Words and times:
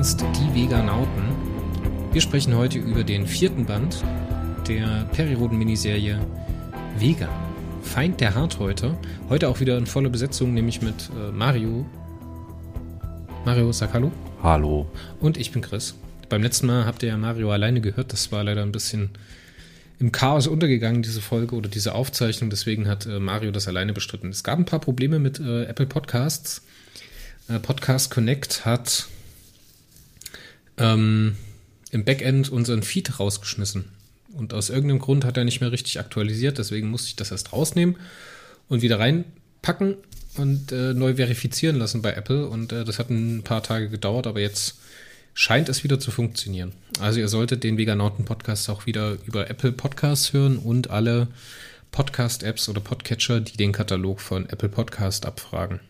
Warpcast 0.00 0.22
Die 0.22 0.54
Veganauten. 0.54 1.24
Wir 2.10 2.22
sprechen 2.22 2.56
heute 2.56 2.78
über 2.78 3.04
den 3.04 3.26
vierten 3.26 3.66
Band 3.66 4.02
der 4.66 5.06
Periroden-Miniserie 5.12 6.18
Vega. 6.96 7.28
Feind 7.82 8.18
der 8.18 8.34
Harthäuter. 8.34 8.98
Heute 9.28 9.50
auch 9.50 9.60
wieder 9.60 9.76
in 9.76 9.84
voller 9.84 10.08
Besetzung, 10.08 10.54
nämlich 10.54 10.80
mit 10.80 11.10
äh, 11.10 11.30
Mario. 11.32 11.84
Mario, 13.44 13.72
sag 13.72 13.92
hallo. 13.92 14.10
Hallo. 14.42 14.90
Und 15.20 15.36
ich 15.36 15.52
bin 15.52 15.60
Chris. 15.60 15.94
Beim 16.30 16.42
letzten 16.42 16.68
Mal 16.68 16.86
habt 16.86 17.02
ihr 17.02 17.10
ja 17.10 17.18
Mario 17.18 17.50
alleine 17.50 17.82
gehört. 17.82 18.14
Das 18.14 18.32
war 18.32 18.42
leider 18.42 18.62
ein 18.62 18.72
bisschen 18.72 19.10
im 19.98 20.12
Chaos 20.12 20.46
untergegangen, 20.46 21.02
diese 21.02 21.20
Folge 21.20 21.54
oder 21.54 21.68
diese 21.68 21.94
Aufzeichnung. 21.94 22.48
Deswegen 22.48 22.88
hat 22.88 23.04
äh, 23.04 23.20
Mario 23.20 23.50
das 23.50 23.68
alleine 23.68 23.92
bestritten. 23.92 24.30
Es 24.30 24.44
gab 24.44 24.58
ein 24.58 24.64
paar 24.64 24.80
Probleme 24.80 25.18
mit 25.18 25.40
äh, 25.40 25.64
Apple 25.64 25.84
Podcasts. 25.84 26.62
Podcast 27.62 28.10
Connect 28.10 28.64
hat 28.64 29.08
ähm, 30.80 31.36
im 31.92 32.04
Backend 32.04 32.50
unseren 32.50 32.82
Feed 32.82 33.20
rausgeschmissen. 33.20 33.84
Und 34.32 34.54
aus 34.54 34.70
irgendeinem 34.70 35.00
Grund 35.00 35.24
hat 35.24 35.36
er 35.36 35.44
nicht 35.44 35.60
mehr 35.60 35.72
richtig 35.72 35.98
aktualisiert. 35.98 36.58
Deswegen 36.58 36.88
musste 36.88 37.08
ich 37.08 37.16
das 37.16 37.30
erst 37.30 37.52
rausnehmen 37.52 37.96
und 38.68 38.82
wieder 38.82 38.98
reinpacken 38.98 39.96
und 40.36 40.72
äh, 40.72 40.94
neu 40.94 41.16
verifizieren 41.16 41.76
lassen 41.76 42.02
bei 42.02 42.12
Apple. 42.12 42.46
Und 42.46 42.72
äh, 42.72 42.84
das 42.84 42.98
hat 42.98 43.10
ein 43.10 43.42
paar 43.42 43.62
Tage 43.62 43.88
gedauert, 43.88 44.26
aber 44.26 44.40
jetzt 44.40 44.78
scheint 45.34 45.68
es 45.68 45.84
wieder 45.84 45.98
zu 45.98 46.10
funktionieren. 46.10 46.72
Also 47.00 47.20
ihr 47.20 47.28
solltet 47.28 47.64
den 47.64 47.76
Veganauten 47.76 48.24
Podcast 48.24 48.68
auch 48.70 48.86
wieder 48.86 49.16
über 49.26 49.50
Apple 49.50 49.72
Podcasts 49.72 50.32
hören 50.32 50.58
und 50.58 50.90
alle 50.90 51.28
Podcast-Apps 51.92 52.68
oder 52.68 52.80
Podcatcher, 52.80 53.40
die 53.40 53.56
den 53.56 53.72
Katalog 53.72 54.20
von 54.20 54.48
Apple 54.48 54.68
Podcast 54.68 55.26
abfragen. 55.26 55.80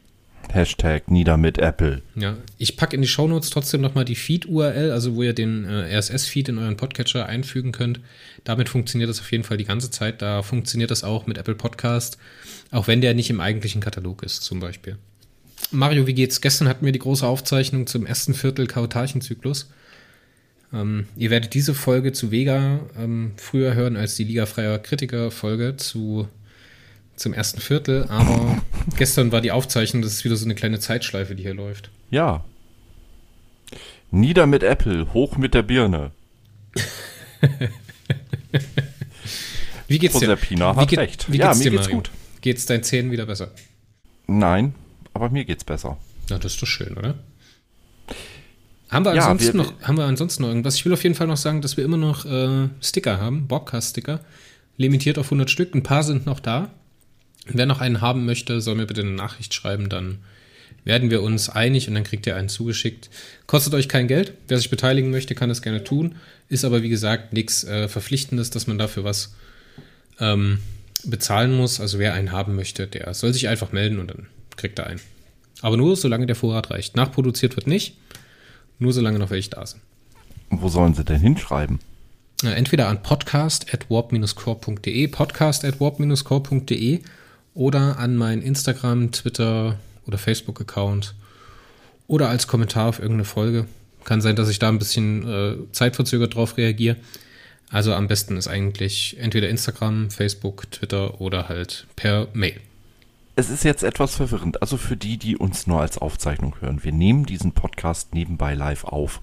Hashtag 0.54 1.10
nieder 1.10 1.36
mit 1.36 1.58
Apple. 1.58 2.02
Ja, 2.14 2.36
ich 2.58 2.76
packe 2.76 2.96
in 2.96 3.02
die 3.02 3.08
Shownotes 3.08 3.50
trotzdem 3.50 3.80
nochmal 3.80 4.04
die 4.04 4.14
Feed-URL, 4.14 4.90
also 4.90 5.14
wo 5.14 5.22
ihr 5.22 5.32
den 5.32 5.64
äh, 5.64 5.96
RSS-Feed 5.96 6.48
in 6.48 6.58
euren 6.58 6.76
Podcatcher 6.76 7.26
einfügen 7.26 7.72
könnt. 7.72 8.00
Damit 8.44 8.68
funktioniert 8.68 9.10
das 9.10 9.20
auf 9.20 9.30
jeden 9.32 9.44
Fall 9.44 9.56
die 9.56 9.64
ganze 9.64 9.90
Zeit. 9.90 10.22
Da 10.22 10.42
funktioniert 10.42 10.90
das 10.90 11.04
auch 11.04 11.26
mit 11.26 11.38
Apple 11.38 11.54
Podcast, 11.54 12.18
auch 12.70 12.86
wenn 12.86 13.00
der 13.00 13.14
nicht 13.14 13.30
im 13.30 13.40
eigentlichen 13.40 13.80
Katalog 13.80 14.22
ist, 14.22 14.42
zum 14.42 14.60
Beispiel. 14.60 14.96
Mario, 15.70 16.06
wie 16.06 16.14
geht's? 16.14 16.40
Gestern 16.40 16.68
hatten 16.68 16.84
wir 16.84 16.92
die 16.92 16.98
große 16.98 17.26
Aufzeichnung 17.26 17.86
zum 17.86 18.06
ersten 18.06 18.34
Viertel 18.34 18.66
Kautarchenzyklus. 18.66 19.70
Ähm, 20.72 21.06
ihr 21.16 21.30
werdet 21.30 21.54
diese 21.54 21.74
Folge 21.74 22.12
zu 22.12 22.30
Vega 22.30 22.80
ähm, 22.98 23.32
früher 23.36 23.74
hören 23.74 23.96
als 23.96 24.16
die 24.16 24.24
Liga 24.24 24.46
freier 24.46 24.78
Kritiker-Folge 24.78 25.76
zu 25.76 26.28
zum 27.20 27.34
ersten 27.34 27.60
Viertel, 27.60 28.06
aber 28.08 28.62
gestern 28.96 29.30
war 29.30 29.40
die 29.42 29.52
Aufzeichnung, 29.52 30.02
das 30.02 30.12
ist 30.14 30.24
wieder 30.24 30.36
so 30.36 30.46
eine 30.46 30.54
kleine 30.54 30.80
Zeitschleife, 30.80 31.34
die 31.34 31.42
hier 31.42 31.54
läuft. 31.54 31.90
Ja. 32.10 32.44
Nieder 34.10 34.46
mit 34.46 34.62
Apple, 34.62 35.12
hoch 35.12 35.36
mit 35.36 35.52
der 35.54 35.62
Birne. 35.62 36.12
wie 39.86 39.98
geht's 39.98 40.14
dir? 40.14 40.26
Proserpina 40.26 40.74
hat 40.74 40.88
geht, 40.88 40.98
recht. 40.98 41.30
Wie 41.30 41.36
ja, 41.38 41.48
geht's 41.48 41.58
mir 41.58 41.64
dir, 41.64 41.70
geht's 41.72 41.82
Mario? 41.84 41.96
gut. 41.98 42.10
Geht's 42.40 42.66
deinen 42.66 42.82
Zähnen 42.82 43.10
wieder 43.10 43.26
besser? 43.26 43.50
Nein, 44.26 44.74
aber 45.12 45.28
mir 45.28 45.44
geht's 45.44 45.64
besser. 45.64 45.98
Na, 46.30 46.38
das 46.38 46.54
ist 46.54 46.62
doch 46.62 46.66
schön, 46.66 46.96
oder? 46.96 47.18
Haben 48.88 49.04
wir, 49.04 49.14
Ja, 49.14 49.28
ansonsten 49.28 49.58
wir- 49.58 49.64
noch, 49.64 49.82
haben 49.82 49.98
wir 49.98 50.04
ansonsten 50.06 50.42
noch 50.42 50.48
irgendwas? 50.48 50.76
Ich 50.76 50.84
will 50.86 50.92
auf 50.94 51.02
jeden 51.02 51.14
Fall 51.14 51.26
noch 51.26 51.36
sagen, 51.36 51.60
dass 51.60 51.76
wir 51.76 51.84
immer 51.84 51.98
noch 51.98 52.24
äh, 52.24 52.68
Sticker 52.80 53.20
haben, 53.20 53.46
Bobcast-Sticker, 53.46 54.20
limitiert 54.78 55.18
auf 55.18 55.26
100 55.26 55.50
Stück. 55.50 55.74
Ein 55.74 55.82
paar 55.82 56.02
sind 56.02 56.24
noch 56.26 56.40
da. 56.40 56.70
Wer 57.46 57.66
noch 57.66 57.80
einen 57.80 58.00
haben 58.00 58.26
möchte, 58.26 58.60
soll 58.60 58.74
mir 58.74 58.86
bitte 58.86 59.00
eine 59.00 59.10
Nachricht 59.10 59.54
schreiben, 59.54 59.88
dann 59.88 60.18
werden 60.84 61.10
wir 61.10 61.22
uns 61.22 61.48
einig 61.48 61.88
und 61.88 61.94
dann 61.94 62.04
kriegt 62.04 62.26
ihr 62.26 62.36
einen 62.36 62.48
zugeschickt. 62.48 63.10
Kostet 63.46 63.74
euch 63.74 63.88
kein 63.88 64.08
Geld. 64.08 64.34
Wer 64.48 64.58
sich 64.58 64.70
beteiligen 64.70 65.10
möchte, 65.10 65.34
kann 65.34 65.50
es 65.50 65.62
gerne 65.62 65.84
tun. 65.84 66.16
Ist 66.48 66.64
aber, 66.64 66.82
wie 66.82 66.88
gesagt, 66.88 67.32
nichts 67.32 67.64
äh, 67.64 67.88
Verpflichtendes, 67.88 68.50
dass 68.50 68.66
man 68.66 68.78
dafür 68.78 69.04
was 69.04 69.34
ähm, 70.20 70.58
bezahlen 71.04 71.54
muss. 71.54 71.80
Also 71.80 71.98
wer 71.98 72.14
einen 72.14 72.32
haben 72.32 72.56
möchte, 72.56 72.86
der 72.86 73.12
soll 73.14 73.32
sich 73.32 73.48
einfach 73.48 73.72
melden 73.72 73.98
und 73.98 74.08
dann 74.08 74.26
kriegt 74.56 74.78
er 74.78 74.86
einen. 74.86 75.00
Aber 75.62 75.76
nur, 75.76 75.96
solange 75.96 76.26
der 76.26 76.36
Vorrat 76.36 76.70
reicht. 76.70 76.96
Nachproduziert 76.96 77.56
wird 77.56 77.66
nicht. 77.66 77.96
Nur 78.78 78.92
solange 78.92 79.18
noch 79.18 79.30
welche 79.30 79.50
da 79.50 79.66
sind. 79.66 79.82
Wo 80.48 80.68
sollen 80.68 80.94
sie 80.94 81.04
denn 81.04 81.20
hinschreiben? 81.20 81.78
Entweder 82.42 82.88
an 82.88 83.02
podcast 83.02 83.72
at 83.74 83.90
warp-core.de, 83.90 85.08
podcast 85.08 85.64
at 85.64 85.78
warp-core.de 85.78 87.00
oder 87.54 87.98
an 87.98 88.16
meinen 88.16 88.42
Instagram, 88.42 89.12
Twitter 89.12 89.76
oder 90.06 90.18
Facebook-Account 90.18 91.14
oder 92.06 92.28
als 92.28 92.46
Kommentar 92.46 92.88
auf 92.88 92.98
irgendeine 92.98 93.24
Folge. 93.24 93.66
Kann 94.04 94.20
sein, 94.20 94.36
dass 94.36 94.48
ich 94.48 94.58
da 94.58 94.68
ein 94.68 94.78
bisschen 94.78 95.28
äh, 95.28 95.56
zeitverzögert 95.72 96.34
drauf 96.34 96.56
reagiere. 96.56 96.96
Also 97.70 97.94
am 97.94 98.08
besten 98.08 98.36
ist 98.36 98.48
eigentlich 98.48 99.16
entweder 99.20 99.48
Instagram, 99.48 100.10
Facebook, 100.10 100.70
Twitter 100.70 101.20
oder 101.20 101.48
halt 101.48 101.86
per 101.94 102.28
Mail. 102.32 102.60
Es 103.36 103.48
ist 103.48 103.62
jetzt 103.62 103.84
etwas 103.84 104.16
verwirrend, 104.16 104.60
also 104.60 104.76
für 104.76 104.96
die, 104.96 105.16
die 105.16 105.36
uns 105.36 105.66
nur 105.66 105.80
als 105.80 105.96
Aufzeichnung 105.96 106.56
hören. 106.60 106.82
Wir 106.82 106.92
nehmen 106.92 107.26
diesen 107.26 107.52
Podcast 107.52 108.12
nebenbei 108.12 108.54
live 108.54 108.84
auf. 108.84 109.20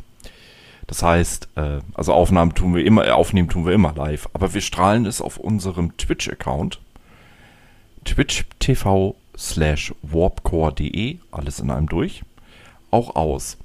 Das 0.88 1.04
heißt, 1.04 1.50
äh, 1.56 1.80
also 1.94 2.14
Aufnahmen 2.14 2.56
tun 2.56 2.74
wir 2.74 2.86
immer, 2.86 3.06
äh, 3.06 3.12
aufnehmen 3.12 3.50
tun 3.50 3.66
wir 3.66 3.74
immer 3.74 3.94
live, 3.94 4.30
aber 4.34 4.54
wir 4.54 4.62
strahlen 4.62 5.06
es 5.06 5.22
auf 5.22 5.38
unserem 5.38 5.98
Twitch-Account, 5.98 6.80
twitch.tv 8.08 9.16
slash 9.38 9.94
warpcore.de, 10.02 11.18
alles 11.30 11.60
in 11.60 11.70
einem 11.70 11.90
durch, 11.90 12.24
auch 12.90 13.16
aus. 13.16 13.58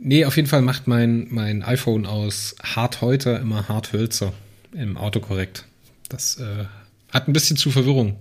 Nee, 0.00 0.24
auf 0.24 0.36
jeden 0.36 0.48
Fall 0.48 0.62
macht 0.62 0.86
mein, 0.86 1.26
mein 1.30 1.62
iPhone 1.62 2.06
aus 2.06 2.54
Harthäuter 2.62 3.40
immer 3.40 3.68
Harthölzer 3.68 4.32
im 4.72 4.96
Autokorrekt. 4.96 5.64
Das 6.08 6.38
äh, 6.38 6.64
hat 7.10 7.28
ein 7.28 7.32
bisschen 7.32 7.56
zu 7.56 7.70
Verwirrung 7.70 8.16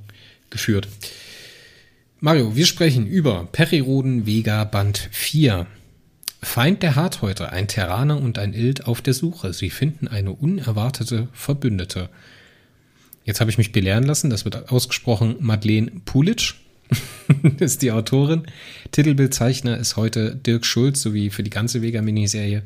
geführt. 0.50 0.88
Mario, 2.20 2.56
wir 2.56 2.66
sprechen 2.66 3.06
über 3.06 3.48
Periroden 3.52 4.26
Vega 4.26 4.64
Band 4.64 5.10
4. 5.12 5.68
Feind 6.42 6.82
der 6.82 6.96
Harthäuter, 6.96 7.52
ein 7.52 7.68
Terraner 7.68 8.18
und 8.20 8.40
ein 8.40 8.54
Ild 8.54 8.86
auf 8.86 9.02
der 9.02 9.14
Suche. 9.14 9.54
Sie 9.54 9.70
finden 9.70 10.08
eine 10.08 10.32
unerwartete 10.32 11.28
Verbündete. 11.34 12.10
Jetzt 13.24 13.40
habe 13.40 13.52
ich 13.52 13.58
mich 13.58 13.72
belehren 13.72 14.04
lassen, 14.04 14.30
das 14.30 14.46
wird 14.46 14.72
ausgesprochen 14.72 15.36
Madeleine 15.40 15.92
Pulitsch, 16.06 16.56
ist 17.60 17.82
die 17.82 17.92
Autorin. 17.92 18.44
Titelbildzeichner 18.92 19.78
ist 19.78 19.98
heute 19.98 20.36
Dirk 20.36 20.66
Schulz, 20.66 21.02
sowie 21.02 21.30
für 21.30 21.44
die 21.44 21.50
ganze 21.50 21.82
Vega-Miniserie. 21.82 22.64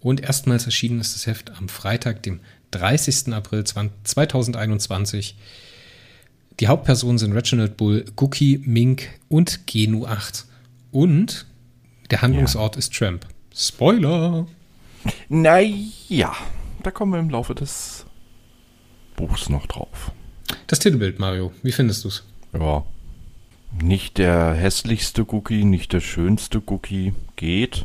Und 0.00 0.20
erstmals 0.20 0.66
erschienen 0.66 1.00
ist 1.00 1.14
das 1.14 1.26
Heft 1.26 1.52
am 1.58 1.68
Freitag, 1.68 2.22
dem 2.22 2.40
30. 2.72 3.32
April 3.32 3.64
2021. 3.64 5.36
Die 6.60 6.68
Hauptpersonen 6.68 7.18
sind 7.18 7.32
Reginald 7.32 7.76
Bull, 7.76 8.04
Gookie, 8.14 8.60
Mink 8.64 9.08
und 9.28 9.66
Genu 9.66 10.06
8. 10.06 10.44
Und 10.92 11.46
der 12.10 12.22
Handlungsort 12.22 12.76
ja. 12.76 12.78
ist 12.78 12.94
Tramp. 12.94 13.26
Spoiler! 13.54 14.46
Naja, 15.28 16.34
da 16.82 16.90
kommen 16.90 17.12
wir 17.12 17.18
im 17.18 17.30
Laufe 17.30 17.54
des 17.54 18.06
Buchs 19.16 19.48
noch 19.48 19.66
drauf. 19.66 20.12
Das 20.66 20.78
Titelbild, 20.78 21.18
Mario, 21.18 21.52
wie 21.62 21.72
findest 21.72 22.04
du 22.04 22.08
es? 22.08 22.24
Ja. 22.52 22.84
Nicht 23.82 24.18
der 24.18 24.54
hässlichste 24.54 25.26
Cookie, 25.32 25.64
nicht 25.64 25.92
der 25.92 26.00
schönste 26.00 26.62
Cookie. 26.66 27.14
Geht. 27.36 27.84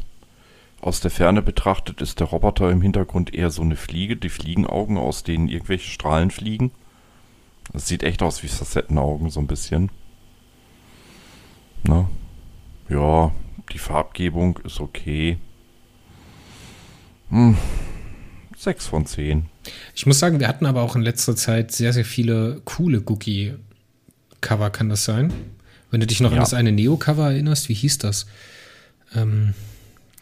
Aus 0.81 1.01
der 1.01 1.11
Ferne 1.11 1.41
betrachtet 1.41 2.01
ist 2.01 2.19
der 2.19 2.27
Roboter 2.27 2.71
im 2.71 2.81
Hintergrund 2.81 3.33
eher 3.33 3.49
so 3.49 3.61
eine 3.61 3.75
Fliege, 3.75 4.15
die 4.15 4.29
Fliegenaugen, 4.29 4.97
aus 4.97 5.23
denen 5.23 5.49
irgendwelche 5.49 5.89
Strahlen 5.89 6.31
fliegen. 6.31 6.71
Das 7.73 7.87
sieht 7.87 8.03
echt 8.03 8.21
aus 8.21 8.43
wie 8.43 8.47
Facettenaugen, 8.47 9.29
so 9.29 9.39
ein 9.39 9.47
bisschen. 9.47 9.91
Na? 11.83 12.09
Ja, 12.87 13.31
die 13.73 13.77
Farbgebung 13.77 14.59
ist 14.63 14.79
okay. 14.79 15.37
Hm. 17.29 17.57
6 18.57 18.87
von 18.87 19.05
10. 19.05 19.45
Ich 19.95 20.05
muss 20.05 20.19
sagen, 20.19 20.39
wir 20.39 20.47
hatten 20.47 20.65
aber 20.65 20.81
auch 20.81 20.95
in 20.95 21.01
letzter 21.01 21.35
Zeit 21.35 21.71
sehr, 21.71 21.93
sehr 21.93 22.05
viele 22.05 22.61
coole 22.65 23.01
Gookie-Cover, 23.01 24.69
kann 24.69 24.89
das 24.89 25.03
sein? 25.03 25.33
Wenn 25.91 25.99
du 25.99 26.07
dich 26.07 26.19
noch 26.19 26.31
ja. 26.31 26.37
an 26.37 26.43
das 26.43 26.53
eine 26.53 26.71
Neo-Cover 26.71 27.31
erinnerst, 27.31 27.69
wie 27.69 27.73
hieß 27.73 27.99
das? 27.99 28.27
Ähm, 29.15 29.53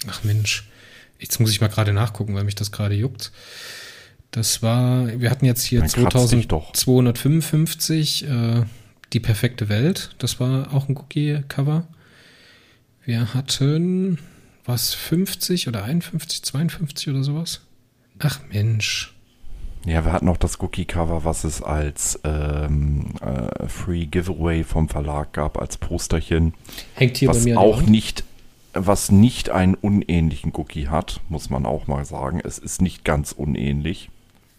ach 0.08 0.24
Mensch, 0.24 0.70
jetzt 1.20 1.40
muss 1.40 1.52
ich 1.52 1.62
mal 1.62 1.68
gerade 1.68 1.94
nachgucken, 1.94 2.36
weil 2.36 2.44
mich 2.44 2.56
das 2.56 2.72
gerade 2.72 2.96
juckt. 2.96 3.32
Das 4.32 4.62
war, 4.62 5.08
wir 5.20 5.30
hatten 5.30 5.46
jetzt 5.46 5.64
hier 5.64 5.86
2255, 5.86 8.28
äh, 8.28 8.64
Die 9.14 9.20
perfekte 9.20 9.70
Welt. 9.70 10.10
Das 10.18 10.40
war 10.40 10.74
auch 10.74 10.90
ein 10.90 10.98
Cookie-Cover. 10.98 11.88
Wir 13.06 13.34
hatten, 13.34 14.20
was, 14.66 14.94
50 14.94 15.70
oder 15.70 15.86
51, 15.86 16.44
52 16.44 17.10
oder 17.10 17.24
sowas? 17.24 17.62
Ach 18.20 18.42
Mensch. 18.52 19.14
Ja, 19.86 20.04
wir 20.04 20.12
hatten 20.12 20.28
auch 20.28 20.38
das 20.38 20.60
Cookie-Cover, 20.60 21.24
was 21.24 21.44
es 21.44 21.62
als 21.62 22.20
ähm, 22.24 23.14
äh, 23.22 23.68
Free 23.68 24.06
Giveaway 24.06 24.64
vom 24.64 24.90
Verlag 24.90 25.34
gab, 25.34 25.58
als 25.58 25.78
Posterchen. 25.78 26.54
Hängt 26.96 27.18
hier 27.18 27.30
was 27.30 27.40
bei 27.40 27.52
mir 27.52 27.60
auch 27.60 27.82
nicht, 27.82 28.24
was 28.74 29.12
nicht 29.12 29.50
einen 29.50 29.76
unähnlichen 29.76 30.52
Cookie 30.56 30.88
hat, 30.88 31.22
muss 31.30 31.50
man 31.50 31.66
auch 31.66 31.88
mal 31.88 32.06
sagen. 32.06 32.42
Es 32.44 32.58
ist 32.58 32.82
nicht 32.82 33.06
ganz 33.06 33.32
unähnlich. 33.32 34.10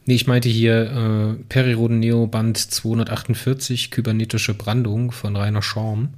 Nee, 0.06 0.14
ich 0.14 0.26
meinte 0.26 0.48
hier 0.48 1.36
äh, 1.38 1.44
Periroden 1.50 1.98
Neo 1.98 2.26
Band 2.26 2.56
248, 2.56 3.90
kybernetische 3.90 4.54
Brandung 4.54 5.12
von 5.12 5.36
Rainer 5.36 5.60
Schorm. 5.60 6.14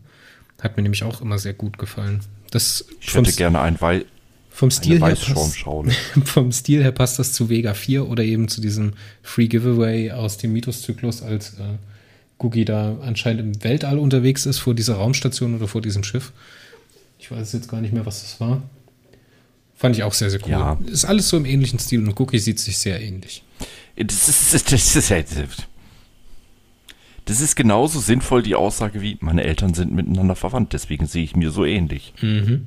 Hat 0.62 0.76
mir 0.76 0.85
nämlich 0.85 1.02
auch 1.02 1.20
immer 1.20 1.38
sehr 1.38 1.55
gut 1.55 1.79
gefallen. 1.79 2.20
Das 2.52 2.85
ich 3.00 3.14
hätte 3.14 3.32
gerne 3.32 3.61
ein, 3.61 3.81
Wei 3.81 4.05
vom 4.50 4.70
Stil, 4.70 5.00
her 5.00 5.14
passt, 5.14 5.64
vom 6.25 6.52
Stil 6.52 6.82
her 6.82 6.93
passt 6.93 7.19
das 7.19 7.32
zu 7.32 7.49
Vega 7.49 7.73
4 7.73 8.08
oder 8.08 8.23
eben 8.25 8.49
zu 8.49 8.61
diesem 8.61 8.93
Free 9.23 9.47
Giveaway 9.47 10.11
aus 10.11 10.37
dem 10.37 10.52
Mythos-Zyklus, 10.52 11.23
als 11.23 11.55
äh, 11.55 11.79
Gugi 12.38 12.64
da 12.64 12.99
anscheinend 13.02 13.41
im 13.41 13.64
Weltall 13.64 13.99
unterwegs 13.99 14.47
ist, 14.47 14.58
vor 14.58 14.75
dieser 14.75 14.97
Raumstation 14.97 15.55
oder 15.55 15.69
vor 15.69 15.81
diesem 15.81 16.05
Schiff. 16.05 16.32
Ich 17.19 17.31
weiß 17.31 17.52
jetzt 17.52 17.69
gar 17.69 17.81
nicht 17.81 17.93
mehr, 17.93 18.05
was 18.06 18.23
das 18.23 18.41
war. 18.41 18.62
Fand 19.76 19.97
ich 19.97 20.02
auch 20.02 20.12
sehr, 20.12 20.31
sehr 20.31 20.41
cool. 20.44 20.50
Ja. 20.50 20.79
Ist 20.87 21.05
alles 21.05 21.29
so 21.29 21.37
im 21.37 21.47
ähnlichen 21.47 21.79
Stil 21.79 22.06
und 22.06 22.19
Cookie 22.20 22.38
sieht 22.38 22.58
sich 22.58 22.76
sehr 22.76 23.00
ähnlich. 23.00 23.43
Das 23.97 24.29
ist, 24.29 24.73
das 24.73 24.97
ist, 24.97 25.67
das 27.25 27.41
ist 27.41 27.56
genauso 27.56 28.00
sinnvoll 28.00 28.43
die 28.43 28.55
Aussage 28.55 29.00
wie, 29.00 29.17
meine 29.20 29.44
Eltern 29.44 29.73
sind 29.75 29.93
miteinander 29.93 30.35
verwandt, 30.35 30.73
deswegen 30.73 31.06
sehe 31.06 31.25
ich 31.25 31.37
mir 31.37 31.50
so 31.50 31.64
ähnlich. 31.64 32.12
Mhm. 32.20 32.67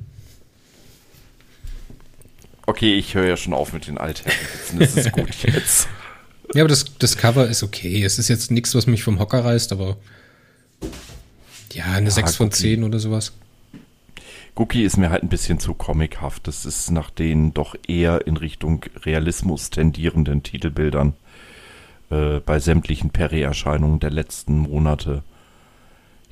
Okay, 2.66 2.94
ich 2.94 3.14
höre 3.14 3.26
ja 3.26 3.36
schon 3.36 3.52
auf 3.52 3.72
mit 3.72 3.86
den 3.86 3.98
Altherrenwitzen. 3.98 4.78
Das 4.78 4.96
ist 4.96 5.12
gut 5.12 5.34
jetzt. 5.42 5.88
Ja, 6.54 6.62
aber 6.62 6.68
das, 6.68 6.96
das 6.98 7.16
Cover 7.16 7.48
ist 7.48 7.62
okay. 7.62 8.02
Es 8.04 8.18
ist 8.18 8.28
jetzt 8.28 8.50
nichts, 8.50 8.74
was 8.74 8.86
mich 8.86 9.02
vom 9.02 9.18
Hocker 9.18 9.44
reißt, 9.44 9.72
aber 9.72 9.96
ja, 11.72 11.84
eine 11.86 12.06
ja, 12.06 12.12
6 12.12 12.36
von 12.36 12.46
Cookie. 12.48 12.56
10 12.56 12.84
oder 12.84 12.98
sowas. 12.98 13.32
Cookie 14.54 14.84
ist 14.84 14.96
mir 14.96 15.10
halt 15.10 15.22
ein 15.22 15.28
bisschen 15.28 15.58
zu 15.58 15.74
comichaft. 15.74 16.46
Das 16.46 16.64
ist 16.64 16.90
nach 16.90 17.10
den 17.10 17.52
doch 17.54 17.74
eher 17.88 18.26
in 18.26 18.36
Richtung 18.36 18.84
Realismus 19.04 19.70
tendierenden 19.70 20.42
Titelbildern 20.42 21.14
äh, 22.10 22.38
bei 22.40 22.60
sämtlichen 22.60 23.10
Perry-Erscheinungen 23.10 23.98
der 23.98 24.10
letzten 24.10 24.58
Monate 24.58 25.22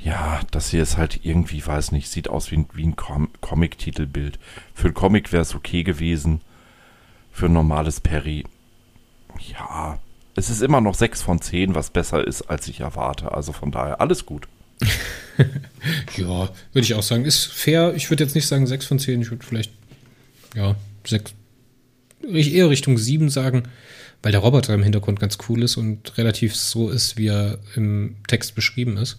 ja, 0.04 0.40
das 0.50 0.70
hier 0.70 0.82
ist 0.82 0.96
halt 0.96 1.20
irgendwie, 1.22 1.64
weiß 1.64 1.93
nicht, 1.93 2.08
sieht 2.08 2.28
aus 2.28 2.50
wie 2.50 2.56
ein, 2.56 2.66
wie 2.75 2.87
ein 2.87 2.96
Com 2.96 3.28
Comic-Titelbild. 3.40 4.38
Für 4.75 4.88
ein 4.88 4.94
Comic 4.94 5.32
wäre 5.32 5.43
es 5.43 5.54
okay 5.54 5.82
gewesen. 5.82 6.40
Für 7.31 7.46
ein 7.46 7.52
normales 7.52 8.00
Perry, 8.00 8.44
ja, 9.49 9.99
es 10.34 10.50
ist 10.50 10.62
immer 10.62 10.81
noch 10.81 10.94
6 10.94 11.22
von 11.22 11.40
10, 11.40 11.75
was 11.75 11.90
besser 11.90 12.26
ist, 12.26 12.43
als 12.43 12.69
ich 12.69 12.81
erwarte. 12.81 13.32
Also 13.32 13.52
von 13.52 13.70
daher, 13.70 14.00
alles 14.00 14.26
gut. 14.26 14.49
ja, 16.16 16.49
würde 16.72 16.84
ich 16.84 16.94
auch 16.94 17.02
sagen. 17.02 17.25
Ist 17.25 17.46
fair. 17.46 17.94
Ich 17.94 18.10
würde 18.10 18.25
jetzt 18.25 18.34
nicht 18.34 18.46
sagen 18.46 18.66
6 18.66 18.87
von 18.87 18.99
10. 18.99 19.22
Ich 19.22 19.31
würde 19.31 19.44
vielleicht, 19.44 19.72
ja, 20.54 20.76
6, 21.06 21.35
eher 22.32 22.71
Richtung 22.71 22.99
7 22.99 23.28
sagen, 23.28 23.64
weil 24.23 24.32
der 24.32 24.40
Roboter 24.40 24.75
im 24.75 24.82
Hintergrund 24.82 25.21
ganz 25.21 25.38
cool 25.49 25.62
ist 25.62 25.76
und 25.76 26.16
relativ 26.18 26.56
so 26.56 26.90
ist, 26.90 27.16
wie 27.16 27.28
er 27.28 27.59
im 27.76 28.16
Text 28.26 28.54
beschrieben 28.54 28.97
ist. 28.97 29.18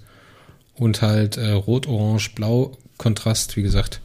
Und 0.76 1.02
halt 1.02 1.38
äh, 1.38 1.52
Rot, 1.52 1.88
Orange, 1.88 2.32
Blau 2.36 2.78
Kontrast, 2.98 3.56
wie 3.58 3.62
gesagt. 3.62 4.02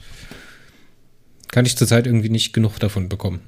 Kann 1.48 1.64
ich 1.64 1.76
zurzeit 1.76 2.06
irgendwie 2.06 2.28
nicht 2.28 2.52
genug 2.52 2.78
davon 2.78 3.08
bekommen. 3.08 3.40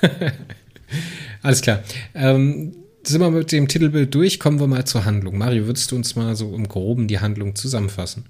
Alles 1.42 1.60
klar. 1.60 1.82
Ähm, 2.14 2.74
sind 3.02 3.20
wir 3.20 3.30
mit 3.30 3.52
dem 3.52 3.68
Titelbild 3.68 4.14
durch, 4.14 4.40
kommen 4.40 4.60
wir 4.60 4.66
mal 4.66 4.86
zur 4.86 5.04
Handlung. 5.04 5.36
Mario, 5.36 5.66
würdest 5.66 5.92
du 5.92 5.96
uns 5.96 6.16
mal 6.16 6.34
so 6.36 6.54
im 6.54 6.68
Groben 6.68 7.06
die 7.06 7.18
Handlung 7.18 7.54
zusammenfassen? 7.54 8.26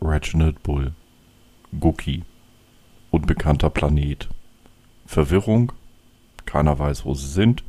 Reginald 0.00 0.62
Bull. 0.62 0.94
Gookie. 1.78 2.22
Unbekannter 3.10 3.68
Planet. 3.68 4.28
Verwirrung. 5.06 5.72
Keiner 6.46 6.78
weiß, 6.78 7.04
wo 7.04 7.14
sie 7.14 7.28
sind. 7.28 7.64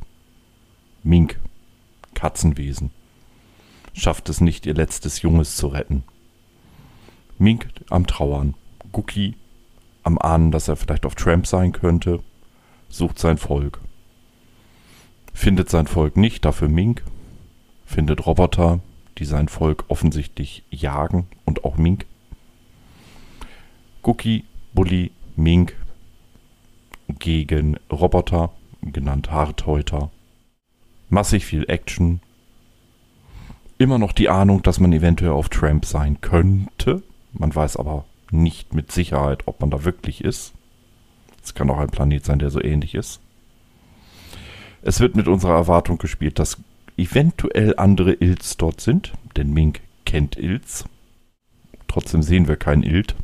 Mink. 1.02 1.38
Katzenwesen 2.14 2.90
schafft 3.96 4.28
es 4.28 4.40
nicht, 4.40 4.66
ihr 4.66 4.74
letztes 4.74 5.22
Junges 5.22 5.56
zu 5.56 5.68
retten. 5.68 6.04
Mink 7.38 7.68
am 7.90 8.06
Trauern, 8.06 8.54
Guki 8.92 9.34
am 10.02 10.18
Ahnen, 10.18 10.52
dass 10.52 10.68
er 10.68 10.76
vielleicht 10.76 11.04
auf 11.04 11.16
Tramp 11.16 11.46
sein 11.46 11.72
könnte, 11.72 12.20
sucht 12.88 13.18
sein 13.18 13.38
Volk. 13.38 13.80
Findet 15.34 15.68
sein 15.68 15.86
Volk 15.86 16.16
nicht, 16.16 16.44
dafür 16.44 16.68
Mink, 16.68 17.02
findet 17.84 18.24
Roboter, 18.24 18.80
die 19.18 19.24
sein 19.24 19.48
Volk 19.48 19.84
offensichtlich 19.88 20.62
jagen 20.70 21.26
und 21.44 21.64
auch 21.64 21.76
Mink. 21.76 22.06
Guki, 24.02 24.44
Bully, 24.72 25.10
Mink 25.34 25.74
gegen 27.08 27.76
Roboter, 27.90 28.52
genannt 28.82 29.30
Harthäuter. 29.30 30.10
Massig 31.08 31.44
viel 31.44 31.64
Action, 31.68 32.20
immer 33.78 33.98
noch 33.98 34.12
die 34.12 34.28
Ahnung, 34.28 34.62
dass 34.62 34.80
man 34.80 34.92
eventuell 34.92 35.32
auf 35.32 35.48
Tramp 35.48 35.84
sein 35.84 36.20
könnte. 36.20 37.02
Man 37.32 37.54
weiß 37.54 37.76
aber 37.76 38.04
nicht 38.30 38.74
mit 38.74 38.92
Sicherheit, 38.92 39.42
ob 39.46 39.60
man 39.60 39.70
da 39.70 39.84
wirklich 39.84 40.24
ist. 40.24 40.52
Es 41.42 41.54
kann 41.54 41.70
auch 41.70 41.78
ein 41.78 41.90
Planet 41.90 42.24
sein, 42.24 42.38
der 42.38 42.50
so 42.50 42.62
ähnlich 42.62 42.94
ist. 42.94 43.20
Es 44.82 45.00
wird 45.00 45.16
mit 45.16 45.28
unserer 45.28 45.54
Erwartung 45.54 45.98
gespielt, 45.98 46.38
dass 46.38 46.58
eventuell 46.96 47.74
andere 47.76 48.14
Ilts 48.14 48.56
dort 48.56 48.80
sind, 48.80 49.12
denn 49.36 49.52
Mink 49.52 49.80
kennt 50.04 50.36
Ilts. 50.36 50.84
Trotzdem 51.88 52.22
sehen 52.22 52.48
wir 52.48 52.56
keinen 52.56 52.82
Ilt, 52.82 53.14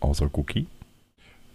außer 0.00 0.30
Cookie. 0.32 0.66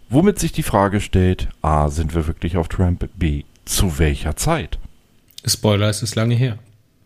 Womit 0.09 0.39
sich 0.39 0.51
die 0.51 0.63
Frage 0.63 1.01
stellt, 1.01 1.49
a, 1.61 1.89
sind 1.89 2.13
wir 2.13 2.27
wirklich 2.27 2.57
auf 2.57 2.67
Tramp? 2.67 3.09
B, 3.15 3.43
zu 3.65 3.97
welcher 3.97 4.35
Zeit? 4.35 4.77
Spoiler, 5.45 5.89
es 5.89 6.03
ist 6.03 6.15
lange 6.15 6.35
her. 6.35 6.59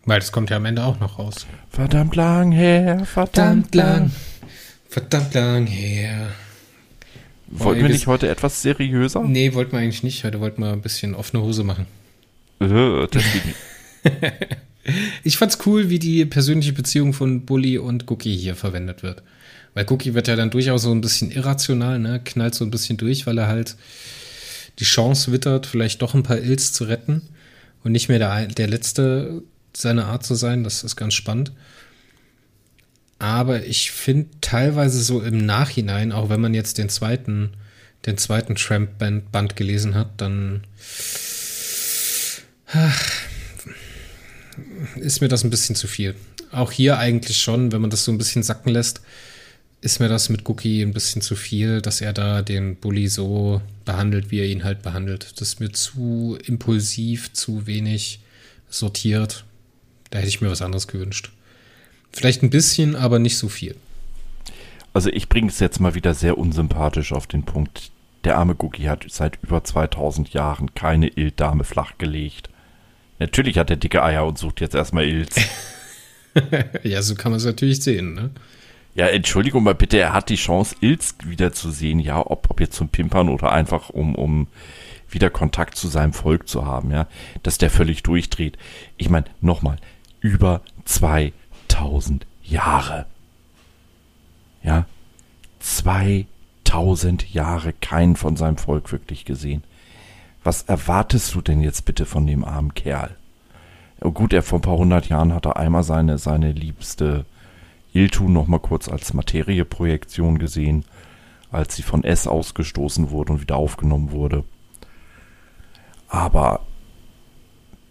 Weil 0.04 0.20
das 0.20 0.32
kommt 0.32 0.50
ja 0.50 0.56
am 0.56 0.64
Ende 0.64 0.84
auch 0.84 0.98
noch 0.98 1.18
raus. 1.18 1.46
Verdammt 1.68 2.16
lang 2.16 2.52
her, 2.52 3.04
verdammt, 3.04 3.74
verdammt 3.74 3.74
lang. 3.74 4.10
Verdammt 4.88 5.34
lang 5.34 5.66
her. 5.66 6.30
Wollten 7.48 7.82
wir 7.82 7.88
nicht 7.88 8.06
heute 8.06 8.28
etwas 8.28 8.62
seriöser? 8.62 9.22
Nee, 9.24 9.54
wollten 9.54 9.72
wir 9.72 9.80
eigentlich 9.80 10.02
nicht. 10.02 10.24
Heute 10.24 10.40
wollten 10.40 10.62
wir 10.62 10.72
ein 10.72 10.82
bisschen 10.82 11.14
offene 11.14 11.42
Hose 11.42 11.64
machen. 11.64 11.86
Äh, 12.60 13.06
ich 15.24 15.36
fand's 15.36 15.58
cool, 15.66 15.90
wie 15.90 15.98
die 15.98 16.24
persönliche 16.24 16.72
Beziehung 16.72 17.12
von 17.12 17.44
Bully 17.44 17.78
und 17.78 18.10
Cookie 18.10 18.36
hier 18.36 18.54
verwendet 18.54 19.02
wird. 19.02 19.22
Weil 19.74 19.86
Cookie 19.90 20.14
wird 20.14 20.28
ja 20.28 20.36
dann 20.36 20.50
durchaus 20.50 20.82
so 20.82 20.92
ein 20.92 21.00
bisschen 21.00 21.30
irrational, 21.30 21.98
ne? 21.98 22.20
Knallt 22.24 22.54
so 22.54 22.64
ein 22.64 22.70
bisschen 22.70 22.96
durch, 22.96 23.26
weil 23.26 23.38
er 23.38 23.48
halt 23.48 23.76
die 24.78 24.84
Chance 24.84 25.32
wittert, 25.32 25.66
vielleicht 25.66 26.02
doch 26.02 26.14
ein 26.14 26.22
paar 26.22 26.38
Ills 26.38 26.72
zu 26.72 26.84
retten. 26.84 27.22
und 27.82 27.92
nicht 27.92 28.08
mehr 28.08 28.18
der, 28.18 28.46
der 28.46 28.68
Letzte 28.68 29.42
seiner 29.76 30.06
Art 30.06 30.24
zu 30.24 30.34
sein. 30.34 30.64
Das 30.64 30.84
ist 30.84 30.96
ganz 30.96 31.14
spannend. 31.14 31.52
Aber 33.18 33.64
ich 33.66 33.90
finde 33.90 34.28
teilweise 34.40 35.02
so 35.02 35.20
im 35.20 35.44
Nachhinein, 35.44 36.10
auch 36.10 36.30
wenn 36.30 36.40
man 36.40 36.54
jetzt 36.54 36.78
den 36.78 36.88
zweiten, 36.88 37.50
den 38.06 38.16
zweiten 38.16 38.54
Tramp-Band 38.54 39.56
gelesen 39.56 39.94
hat, 39.94 40.08
dann 40.16 40.62
ist 44.96 45.20
mir 45.20 45.28
das 45.28 45.44
ein 45.44 45.50
bisschen 45.50 45.76
zu 45.76 45.86
viel. 45.86 46.14
Auch 46.50 46.72
hier 46.72 46.98
eigentlich 46.98 47.40
schon, 47.40 47.72
wenn 47.72 47.82
man 47.82 47.90
das 47.90 48.04
so 48.04 48.12
ein 48.12 48.18
bisschen 48.18 48.42
sacken 48.42 48.72
lässt, 48.72 49.02
ist 49.82 50.00
mir 50.00 50.08
das 50.08 50.28
mit 50.28 50.48
Cookie 50.48 50.82
ein 50.82 50.92
bisschen 50.92 51.22
zu 51.22 51.36
viel, 51.36 51.80
dass 51.80 52.00
er 52.00 52.12
da 52.12 52.42
den 52.42 52.76
Bully 52.76 53.08
so 53.08 53.62
behandelt, 53.84 54.30
wie 54.30 54.40
er 54.40 54.46
ihn 54.46 54.64
halt 54.64 54.82
behandelt. 54.82 55.32
Das 55.36 55.48
ist 55.48 55.60
mir 55.60 55.72
zu 55.72 56.38
impulsiv, 56.44 57.32
zu 57.32 57.66
wenig 57.66 58.20
sortiert. 58.68 59.44
Da 60.10 60.18
hätte 60.18 60.28
ich 60.28 60.40
mir 60.40 60.50
was 60.50 60.62
anderes 60.62 60.88
gewünscht. 60.88 61.30
Vielleicht 62.12 62.42
ein 62.42 62.50
bisschen, 62.50 62.96
aber 62.96 63.18
nicht 63.18 63.38
so 63.38 63.48
viel. 63.48 63.76
Also 64.92 65.08
ich 65.10 65.28
bringe 65.28 65.48
es 65.48 65.60
jetzt 65.60 65.80
mal 65.80 65.94
wieder 65.94 66.14
sehr 66.14 66.36
unsympathisch 66.36 67.12
auf 67.12 67.26
den 67.26 67.44
Punkt. 67.44 67.92
Der 68.24 68.36
arme 68.36 68.56
Cookie 68.58 68.88
hat 68.88 69.06
seit 69.08 69.38
über 69.42 69.62
2000 69.62 70.32
Jahren 70.32 70.74
keine 70.74 71.08
Ilddame 71.08 71.64
flachgelegt. 71.64 72.50
Natürlich 73.18 73.58
hat 73.58 73.70
er 73.70 73.76
dicke 73.76 74.02
Eier 74.02 74.26
und 74.26 74.38
sucht 74.38 74.60
jetzt 74.60 74.74
erstmal 74.74 75.04
Ilz. 75.04 75.36
ja, 76.82 77.02
so 77.02 77.14
kann 77.14 77.32
man 77.32 77.38
es 77.38 77.44
natürlich 77.44 77.82
sehen, 77.82 78.14
ne? 78.14 78.30
Ja, 78.94 79.06
Entschuldigung 79.06 79.62
mal 79.62 79.74
bitte, 79.74 79.98
er 79.98 80.12
hat 80.12 80.30
die 80.30 80.36
Chance, 80.36 80.74
Ilz 80.80 81.14
wiederzusehen, 81.24 82.00
ja, 82.00 82.18
ob, 82.18 82.50
ob 82.50 82.60
jetzt 82.60 82.74
zum 82.74 82.88
Pimpern 82.88 83.28
oder 83.28 83.52
einfach 83.52 83.90
um, 83.90 84.16
um 84.16 84.48
wieder 85.08 85.30
Kontakt 85.30 85.76
zu 85.76 85.86
seinem 85.86 86.12
Volk 86.12 86.48
zu 86.48 86.66
haben, 86.66 86.90
ja, 86.90 87.06
dass 87.42 87.58
der 87.58 87.70
völlig 87.70 88.02
durchdreht. 88.02 88.58
Ich 88.96 89.08
meine, 89.08 89.26
nochmal, 89.40 89.76
über 90.20 90.62
2000 90.84 92.26
Jahre. 92.42 93.06
Ja, 94.62 94.86
2000 95.60 97.32
Jahre 97.32 97.72
keinen 97.72 98.16
von 98.16 98.36
seinem 98.36 98.58
Volk 98.58 98.92
wirklich 98.92 99.24
gesehen. 99.24 99.64
Was 100.42 100.62
erwartest 100.62 101.34
du 101.34 101.40
denn 101.40 101.60
jetzt 101.60 101.84
bitte 101.84 102.06
von 102.06 102.26
dem 102.26 102.44
armen 102.44 102.74
Kerl? 102.74 103.16
Gut, 104.00 104.32
er 104.32 104.42
vor 104.42 104.58
ein 104.58 104.62
paar 104.62 104.78
hundert 104.78 105.08
Jahren 105.08 105.34
hat 105.34 105.44
er 105.44 105.58
einmal 105.58 105.82
seine, 105.82 106.16
seine 106.16 106.52
liebste 106.52 107.26
Iltu 107.92 108.28
noch 108.28 108.46
mal 108.46 108.58
kurz 108.58 108.88
als 108.88 109.12
Materieprojektion 109.12 110.38
gesehen, 110.38 110.84
als 111.50 111.76
sie 111.76 111.82
von 111.82 112.04
S 112.04 112.26
ausgestoßen 112.26 113.10
wurde 113.10 113.34
und 113.34 113.40
wieder 113.42 113.56
aufgenommen 113.56 114.12
wurde. 114.12 114.44
Aber 116.08 116.60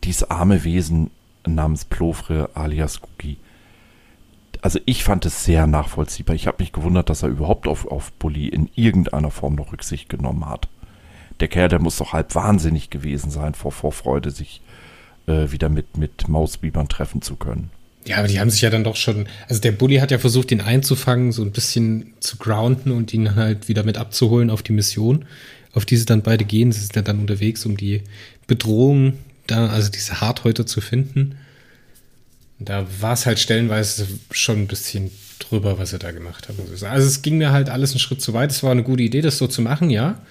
dieses 0.04 0.30
arme 0.32 0.64
Wesen 0.64 1.12
namens 1.46 1.86
Plofre 1.86 2.50
alias 2.54 3.02
Cookie, 3.02 3.38
also 4.62 4.80
ich 4.86 5.04
fand 5.04 5.26
es 5.26 5.46
sehr 5.46 5.68
nachvollziehbar. 5.68 6.36
Ich 6.36 6.48
habe 6.48 6.58
mich 6.60 6.72
gewundert, 6.72 7.10
dass 7.10 7.24
er 7.24 7.30
überhaupt 7.30 7.68
auf, 7.68 7.88
auf 7.88 8.12
Bully 8.14 8.48
in 8.48 8.70
irgendeiner 8.76 9.32
Form 9.32 9.56
noch 9.56 9.72
Rücksicht 9.72 10.10
genommen 10.10 10.46
hat. 10.48 10.68
Der 11.40 11.48
Kerl, 11.48 11.70
der 11.70 11.80
muss 11.80 11.98
doch 11.98 12.12
halb 12.14 12.36
wahnsinnig 12.36 12.90
gewesen 12.90 13.32
sein 13.32 13.54
vor 13.54 13.72
Vorfreude, 13.72 14.32
sich 14.32 14.62
äh, 15.28 15.52
wieder 15.52 15.70
mit, 15.70 15.98
mit 15.98 16.28
Mausbibern 16.28 16.90
treffen 16.90 17.22
zu 17.22 17.38
können. 17.38 17.70
Ja, 18.06 18.18
aber 18.18 18.28
die 18.28 18.40
haben 18.40 18.50
sich 18.50 18.62
ja 18.62 18.70
dann 18.70 18.84
doch 18.84 18.96
schon, 18.96 19.28
also 19.48 19.62
der 19.62 19.72
Bully 19.72 19.98
hat 19.98 20.12
ja 20.12 20.18
versucht, 20.18 20.52
ihn 20.52 20.62
einzufangen, 20.62 21.32
so 21.32 21.44
ein 21.44 21.52
bisschen 21.52 22.14
zu 22.20 22.38
grounden 22.38 22.92
und 22.92 23.14
ihn 23.14 23.36
halt 23.36 23.68
wieder 23.68 23.84
mit 23.84 23.98
abzuholen 23.98 24.50
auf 24.50 24.64
die 24.64 24.74
Mission, 24.74 25.26
auf 25.74 25.86
die 25.86 25.96
sie 25.96 26.06
dann 26.06 26.22
beide 26.22 26.44
gehen. 26.44 26.72
Sie 26.72 26.82
sind 26.82 26.96
ja 26.96 27.02
dann 27.02 27.20
unterwegs, 27.20 27.66
um 27.66 27.78
die 27.78 28.02
Bedrohung 28.48 29.14
da, 29.52 29.68
also 29.68 29.90
diese 29.90 30.22
Harthäuter 30.22 30.66
zu 30.66 30.82
finden. 30.82 31.38
Da 32.60 32.86
war 33.00 33.14
es 33.14 33.26
halt 33.26 33.40
stellenweise 33.40 34.08
schon 34.32 34.60
ein 34.60 34.68
bisschen 34.68 35.12
drüber, 35.40 35.80
was 35.80 35.94
er 35.94 36.00
da 36.00 36.12
gemacht 36.12 36.50
hat. 36.50 36.56
Also 36.60 37.08
es 37.08 37.22
ging 37.22 37.38
mir 37.38 37.52
halt 37.52 37.70
alles 37.70 37.92
einen 37.92 38.00
Schritt 38.00 38.22
zu 38.22 38.34
weit. 38.34 38.52
Es 38.52 38.64
war 38.64 38.72
eine 38.72 38.84
gute 38.84 39.04
Idee, 39.04 39.22
das 39.22 39.38
so 39.38 39.48
zu 39.48 39.62
machen, 39.62 39.90
ja. 39.90 40.22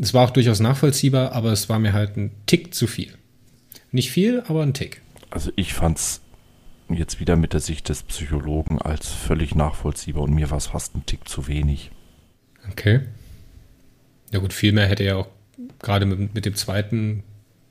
Es 0.00 0.14
war 0.14 0.24
auch 0.24 0.30
durchaus 0.30 0.60
nachvollziehbar, 0.60 1.32
aber 1.32 1.52
es 1.52 1.68
war 1.68 1.78
mir 1.78 1.92
halt 1.92 2.16
ein 2.16 2.30
Tick 2.46 2.74
zu 2.74 2.86
viel. 2.86 3.12
Nicht 3.90 4.12
viel, 4.12 4.42
aber 4.46 4.62
ein 4.62 4.74
Tick. 4.74 5.02
Also 5.30 5.50
ich 5.56 5.74
fand's 5.74 6.20
jetzt 6.88 7.20
wieder 7.20 7.36
mit 7.36 7.52
der 7.52 7.60
Sicht 7.60 7.88
des 7.88 8.02
Psychologen 8.04 8.80
als 8.80 9.08
völlig 9.08 9.54
nachvollziehbar 9.54 10.22
und 10.22 10.34
mir 10.34 10.50
war 10.50 10.58
es 10.58 10.68
fast 10.68 10.94
ein 10.94 11.06
Tick 11.06 11.28
zu 11.28 11.48
wenig. 11.48 11.90
Okay. 12.70 13.00
Ja 14.32 14.38
gut, 14.38 14.52
viel 14.52 14.72
mehr 14.72 14.86
hätte 14.86 15.04
ja 15.04 15.16
auch 15.16 15.28
gerade 15.80 16.06
mit, 16.06 16.34
mit 16.34 16.44
dem 16.44 16.54
zweiten 16.54 17.24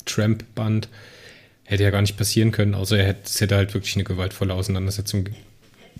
Tramp-Band 0.05 0.89
hätte 1.63 1.83
ja 1.83 1.91
gar 1.91 2.01
nicht 2.01 2.17
passieren 2.17 2.51
können, 2.51 2.73
außer 2.73 2.97
er 2.97 3.07
hätte, 3.07 3.21
es 3.25 3.39
hätte 3.41 3.55
halt 3.55 3.73
wirklich 3.73 3.95
eine 3.95 4.03
gewaltvolle 4.03 4.53
Auseinandersetzung 4.53 5.25
ge 5.25 5.33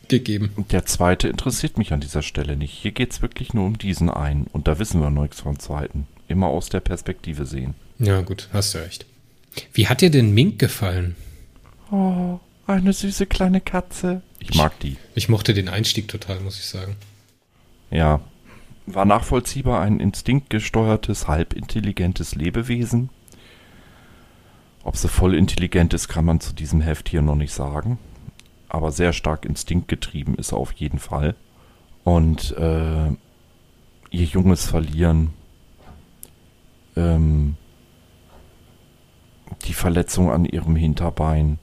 gegeben. 0.07 0.65
Der 0.71 0.85
zweite 0.87 1.27
interessiert 1.27 1.77
mich 1.77 1.93
an 1.93 1.99
dieser 1.99 2.23
Stelle 2.23 2.57
nicht. 2.57 2.73
Hier 2.73 2.91
geht 2.91 3.11
es 3.11 3.21
wirklich 3.21 3.53
nur 3.53 3.65
um 3.65 3.77
diesen 3.77 4.09
einen 4.09 4.47
und 4.47 4.67
da 4.67 4.79
wissen 4.79 5.01
wir 5.01 5.11
noch 5.11 5.21
nichts 5.21 5.41
vom 5.41 5.59
zweiten. 5.59 6.07
Immer 6.27 6.47
aus 6.47 6.69
der 6.69 6.79
Perspektive 6.79 7.45
sehen. 7.45 7.75
Ja 7.99 8.21
gut, 8.21 8.49
hast 8.51 8.73
du 8.73 8.79
recht. 8.79 9.05
Wie 9.73 9.87
hat 9.87 10.01
dir 10.01 10.09
denn 10.09 10.33
Mink 10.33 10.57
gefallen? 10.57 11.15
Oh, 11.91 12.39
eine 12.67 12.93
süße 12.93 13.25
kleine 13.25 13.61
Katze. 13.61 14.21
Ich 14.39 14.55
mag 14.55 14.79
die. 14.79 14.97
Ich 15.15 15.29
mochte 15.29 15.53
den 15.53 15.69
Einstieg 15.69 16.07
total, 16.07 16.39
muss 16.39 16.57
ich 16.59 16.65
sagen. 16.65 16.95
Ja. 17.91 18.21
War 18.85 19.05
nachvollziehbar 19.05 19.81
ein 19.81 19.99
instinktgesteuertes, 19.99 21.27
halbintelligentes 21.27 22.35
Lebewesen. 22.35 23.09
Ob 24.89 24.97
sie 24.97 25.07
voll 25.07 25.35
intelligent 25.35 25.93
ist, 25.93 26.07
kann 26.07 26.25
man 26.25 26.39
zu 26.39 26.51
diesem 26.51 26.81
Heft 26.81 27.09
hier 27.09 27.21
noch 27.21 27.35
nicht 27.35 27.53
sagen. 27.53 27.99
Aber 28.69 28.91
sehr 28.91 29.13
stark 29.13 29.45
instinktgetrieben 29.45 30.33
ist 30.33 30.51
er 30.51 30.57
auf 30.57 30.71
jeden 30.71 30.97
Fall. 30.97 31.35
Und 32.03 32.57
äh, 32.57 33.09
ihr 34.09 34.25
junges 34.25 34.65
Verlieren, 34.65 35.29
ähm, 36.95 37.55
die 39.65 39.75
Verletzung 39.75 40.31
an 40.31 40.45
ihrem 40.45 40.75
Hinterbein, 40.75 41.59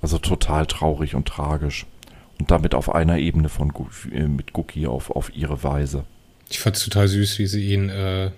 also 0.00 0.18
total 0.18 0.66
traurig 0.66 1.16
und 1.16 1.26
tragisch. 1.26 1.84
Und 2.38 2.52
damit 2.52 2.76
auf 2.76 2.94
einer 2.94 3.18
Ebene 3.18 3.48
von 3.48 3.72
äh, 4.12 4.28
mit 4.28 4.56
Cookie 4.56 4.86
auf, 4.86 5.10
auf 5.10 5.34
ihre 5.34 5.64
Weise. 5.64 6.04
Ich 6.48 6.60
fand 6.60 6.76
es 6.76 6.84
total 6.84 7.08
süß, 7.08 7.40
wie 7.40 7.46
sie 7.48 7.72
ihn 7.72 7.88
äh, 7.88 8.30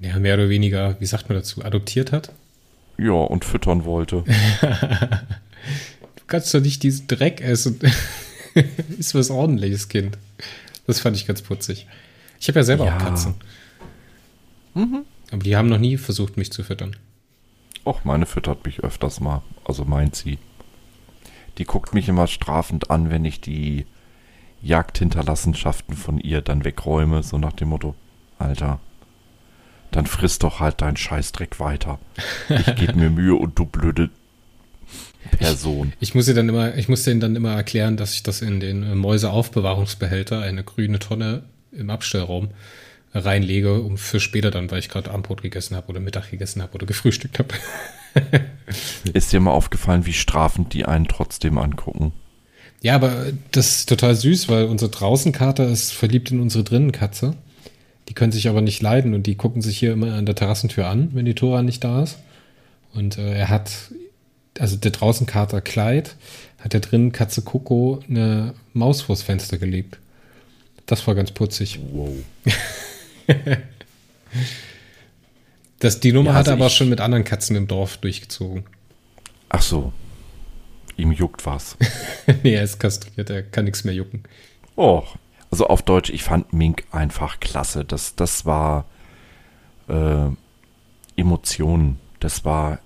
ja, 0.00 0.18
mehr 0.18 0.34
oder 0.34 0.48
weniger, 0.48 1.00
wie 1.00 1.06
sagt 1.06 1.28
man 1.28 1.38
dazu, 1.38 1.64
adoptiert 1.64 2.10
hat. 2.10 2.32
Ja, 3.00 3.12
und 3.12 3.46
füttern 3.46 3.84
wollte. 3.86 4.24
du 4.60 6.22
kannst 6.26 6.52
doch 6.52 6.60
nicht 6.60 6.82
diesen 6.82 7.08
Dreck 7.08 7.40
essen. 7.40 7.80
Ist 8.98 9.14
was 9.14 9.30
ordentliches, 9.30 9.88
Kind. 9.88 10.18
Das 10.86 11.00
fand 11.00 11.16
ich 11.16 11.26
ganz 11.26 11.40
putzig. 11.40 11.86
Ich 12.40 12.48
habe 12.48 12.58
ja 12.58 12.64
selber 12.64 12.84
ja. 12.84 12.96
auch 12.96 13.00
Katzen. 13.00 13.36
Mhm. 14.74 15.04
Aber 15.30 15.42
die 15.42 15.56
haben 15.56 15.68
noch 15.68 15.78
nie 15.78 15.96
versucht, 15.96 16.36
mich 16.36 16.52
zu 16.52 16.62
füttern. 16.62 16.96
Och, 17.86 18.04
meine 18.04 18.26
füttert 18.26 18.66
mich 18.66 18.80
öfters 18.80 19.20
mal. 19.20 19.42
Also 19.64 19.84
meint 19.84 20.14
sie. 20.14 20.38
Die 21.56 21.64
guckt 21.64 21.94
mich 21.94 22.08
immer 22.08 22.26
strafend 22.26 22.90
an, 22.90 23.08
wenn 23.10 23.24
ich 23.24 23.40
die 23.40 23.86
Jagdhinterlassenschaften 24.60 25.96
von 25.96 26.18
ihr 26.18 26.42
dann 26.42 26.64
wegräume, 26.64 27.22
so 27.22 27.38
nach 27.38 27.52
dem 27.54 27.68
Motto, 27.68 27.94
Alter, 28.38 28.78
dann 29.90 30.06
friss 30.06 30.38
doch 30.38 30.60
halt 30.60 30.80
deinen 30.80 30.96
Scheißdreck 30.96 31.60
weiter. 31.60 31.98
Ich 32.48 32.74
gebe 32.76 32.94
mir 32.94 33.10
Mühe 33.10 33.34
und 33.34 33.58
du 33.58 33.64
blöde 33.64 34.10
Person. 35.38 35.92
Ich, 36.00 36.10
ich 36.10 36.14
muss 36.14 36.26
dir 36.26 36.34
dann 36.34 36.48
immer, 36.48 36.76
ich 36.76 36.88
muss 36.88 37.02
denen 37.02 37.20
dann 37.20 37.36
immer 37.36 37.54
erklären, 37.54 37.96
dass 37.96 38.14
ich 38.14 38.22
das 38.22 38.42
in 38.42 38.60
den 38.60 38.96
Mäuseaufbewahrungsbehälter, 38.98 40.40
eine 40.40 40.64
grüne 40.64 40.98
Tonne 40.98 41.42
im 41.72 41.90
Abstellraum, 41.90 42.48
reinlege, 43.12 43.80
um 43.80 43.98
für 43.98 44.20
später 44.20 44.50
dann, 44.50 44.70
weil 44.70 44.78
ich 44.78 44.88
gerade 44.88 45.10
Abendbrot 45.10 45.42
gegessen 45.42 45.76
habe 45.76 45.88
oder 45.88 46.00
Mittag 46.00 46.30
gegessen 46.30 46.62
habe 46.62 46.74
oder 46.74 46.86
gefrühstückt 46.86 47.38
habe. 47.38 47.48
Ist 49.12 49.32
dir 49.32 49.40
mal 49.40 49.52
aufgefallen, 49.52 50.06
wie 50.06 50.12
strafend 50.12 50.72
die 50.72 50.84
einen 50.84 51.08
trotzdem 51.08 51.58
angucken? 51.58 52.12
Ja, 52.82 52.94
aber 52.94 53.26
das 53.50 53.70
ist 53.70 53.88
total 53.90 54.14
süß, 54.14 54.48
weil 54.48 54.64
unsere 54.64 54.90
Draußenkater 54.90 55.68
ist 55.68 55.92
verliebt 55.92 56.30
in 56.30 56.40
unsere 56.40 56.64
Drinnenkatze. 56.64 57.34
Die 58.10 58.14
können 58.14 58.32
sich 58.32 58.48
aber 58.48 58.60
nicht 58.60 58.82
leiden 58.82 59.14
und 59.14 59.28
die 59.28 59.36
gucken 59.36 59.62
sich 59.62 59.78
hier 59.78 59.92
immer 59.92 60.14
an 60.14 60.26
der 60.26 60.34
Terrassentür 60.34 60.88
an, 60.88 61.10
wenn 61.12 61.24
die 61.24 61.36
Tora 61.36 61.62
nicht 61.62 61.84
da 61.84 62.02
ist. 62.02 62.18
Und 62.92 63.18
äh, 63.18 63.34
er 63.34 63.48
hat, 63.48 63.70
also 64.58 64.76
der 64.76 64.90
Draußenkater 64.90 65.60
Kleid, 65.60 66.16
hat 66.58 66.72
der 66.72 66.80
drinnen 66.80 67.12
Katze 67.12 67.42
Coco 67.42 68.00
eine 68.08 68.54
Maus 68.72 69.02
vors 69.02 69.22
Fenster 69.22 69.58
gelegt. 69.58 69.98
Das 70.86 71.06
war 71.06 71.14
ganz 71.14 71.30
putzig. 71.30 71.78
Wow. 71.92 72.12
Das, 75.80 75.98
die 75.98 76.12
Nummer 76.12 76.32
ja, 76.32 76.36
also 76.36 76.50
hat 76.50 76.58
er 76.58 76.62
aber 76.62 76.70
schon 76.70 76.90
mit 76.90 77.00
anderen 77.00 77.24
Katzen 77.24 77.56
im 77.56 77.66
Dorf 77.66 77.96
durchgezogen. 77.96 78.64
Ach 79.48 79.62
so. 79.62 79.94
Ihm 80.98 81.10
juckt 81.10 81.46
was. 81.46 81.78
nee, 82.42 82.52
er 82.52 82.62
ist 82.64 82.78
kastriert, 82.78 83.30
er 83.30 83.42
kann 83.42 83.64
nichts 83.64 83.84
mehr 83.84 83.94
jucken. 83.94 84.24
Oh, 84.76 85.04
also 85.50 85.66
auf 85.66 85.82
Deutsch, 85.82 86.10
ich 86.10 86.22
fand 86.22 86.52
Mink 86.52 86.84
einfach 86.92 87.40
klasse. 87.40 87.84
Das, 87.84 88.14
das 88.14 88.46
war 88.46 88.84
äh, 89.88 90.28
Emotionen. 91.16 91.98
Das 92.20 92.44
war 92.44 92.78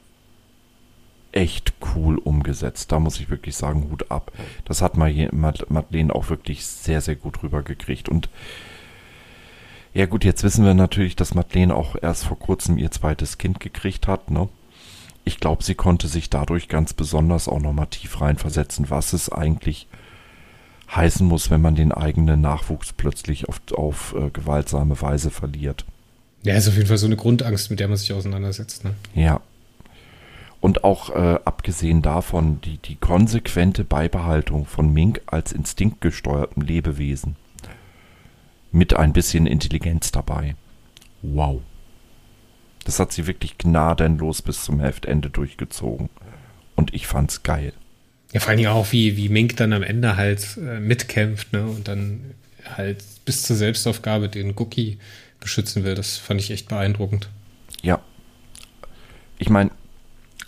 echt 1.33 1.75
cool 1.95 2.17
umgesetzt. 2.19 2.93
Da 2.93 3.01
muss 3.01 3.21
ich 3.21 3.29
wirklich 3.29 3.57
sagen, 3.57 3.89
Hut 3.91 4.11
ab. 4.11 4.33
Das 4.65 4.81
hat 4.81 4.97
Madeleine 4.97 6.15
auch 6.15 6.31
wirklich 6.31 6.65
sehr, 6.65 7.01
sehr 7.01 7.17
gut 7.17 7.43
rübergekriegt. 7.43 8.09
Und 8.09 8.29
ja 9.93 10.07
gut, 10.07 10.25
jetzt 10.25 10.43
wissen 10.43 10.65
wir 10.65 10.75
natürlich, 10.75 11.17
dass 11.17 11.35
Madeleine 11.35 11.75
auch 11.75 11.97
erst 12.01 12.25
vor 12.25 12.39
kurzem 12.39 12.79
ihr 12.79 12.91
zweites 12.91 13.37
Kind 13.37 13.61
gekriegt 13.61 14.09
hat. 14.09 14.31
Ne? 14.31 14.49
Ich 15.25 15.41
glaube, 15.41 15.65
sie 15.65 15.75
konnte 15.75 16.09
sich 16.09 16.31
dadurch 16.31 16.69
ganz 16.69 16.95
besonders 16.95 17.49
auch 17.49 17.61
nochmal 17.61 17.89
tief 17.89 18.21
reinversetzen, 18.21 18.91
was 18.91 19.13
es 19.13 19.31
eigentlich 19.31 19.89
heißen 20.95 21.27
muss, 21.27 21.51
wenn 21.51 21.61
man 21.61 21.75
den 21.75 21.93
eigenen 21.93 22.41
Nachwuchs 22.41 22.93
plötzlich 22.93 23.49
auf, 23.49 23.61
auf 23.73 24.15
äh, 24.19 24.31
gewaltsame 24.31 25.01
Weise 25.01 25.31
verliert. 25.31 25.85
Ja, 26.43 26.55
ist 26.57 26.69
auf 26.69 26.77
jeden 26.77 26.87
Fall 26.87 26.99
so 26.99 27.07
eine 27.07 27.17
Grundangst, 27.17 27.71
mit 27.71 27.81
der 27.81 27.89
man 27.89 27.97
sich 27.97 28.13
auseinandersetzt. 28.13 28.85
Ne? 28.85 28.95
Ja. 29.15 29.41
Und 30.61 30.85
auch 30.85 31.11
äh, 31.11 31.39
abgesehen 31.45 32.03
davon, 32.03 32.61
die, 32.63 32.79
die 32.79 32.97
konsequente 32.97 33.85
Beibehaltung 33.85 34.67
von 34.67 34.93
Mink 34.93 35.21
als 35.27 35.53
instinktgesteuertem 35.53 36.63
Lebewesen. 36.63 37.37
Mit 38.73 38.95
ein 38.95 39.13
bisschen 39.13 39.47
Intelligenz 39.47 40.11
dabei. 40.11 40.57
Wow. 41.23 41.61
Das 42.85 42.99
hat 42.99 43.13
sie 43.13 43.27
wirklich 43.27 43.57
gnadenlos 43.57 44.43
bis 44.43 44.65
zum 44.65 44.81
Heftende 44.81 45.31
durchgezogen. 45.31 46.11
Und 46.77 46.93
ich 46.93 47.07
fand's 47.07 47.43
geil. 47.43 47.73
Ja, 48.35 48.41
vor 48.41 48.51
allem 48.51 48.67
auch, 48.67 48.91
wie, 48.91 49.17
wie 49.17 49.29
Mink 49.29 49.57
dann 49.57 49.73
am 49.73 49.85
Ende 49.85 50.17
halt 50.17 50.59
äh, 50.59 50.81
mitkämpft, 50.81 51.53
ne? 51.53 51.65
Und 51.67 51.87
dann 51.87 52.35
halt 52.77 53.05
bis 53.25 53.45
zur 53.45 53.55
Selbstaufgabe 53.55 54.29
den 54.29 54.55
Cookie 54.57 54.99
beschützen 55.39 55.85
will. 55.85 55.95
Das 55.95 56.17
fand 56.17 56.41
ich 56.41 56.51
echt 56.51 56.69
beeindruckend. 56.69 57.31
Ja. 57.83 58.01
Ich 59.39 59.51
meine, 59.51 59.71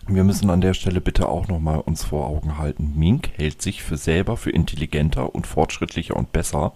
wir 0.08 0.24
müssen 0.24 0.50
an 0.50 0.60
der 0.60 0.74
Stelle 0.74 1.00
bitte 1.00 1.28
auch 1.28 1.46
nochmal 1.46 1.78
uns 1.78 2.02
vor 2.02 2.26
Augen 2.26 2.58
halten. 2.58 2.94
Mink 2.96 3.30
hält 3.36 3.62
sich 3.62 3.84
für 3.84 3.96
selber 3.96 4.36
für 4.36 4.50
intelligenter 4.50 5.32
und 5.32 5.46
fortschrittlicher 5.46 6.16
und 6.16 6.32
besser 6.32 6.72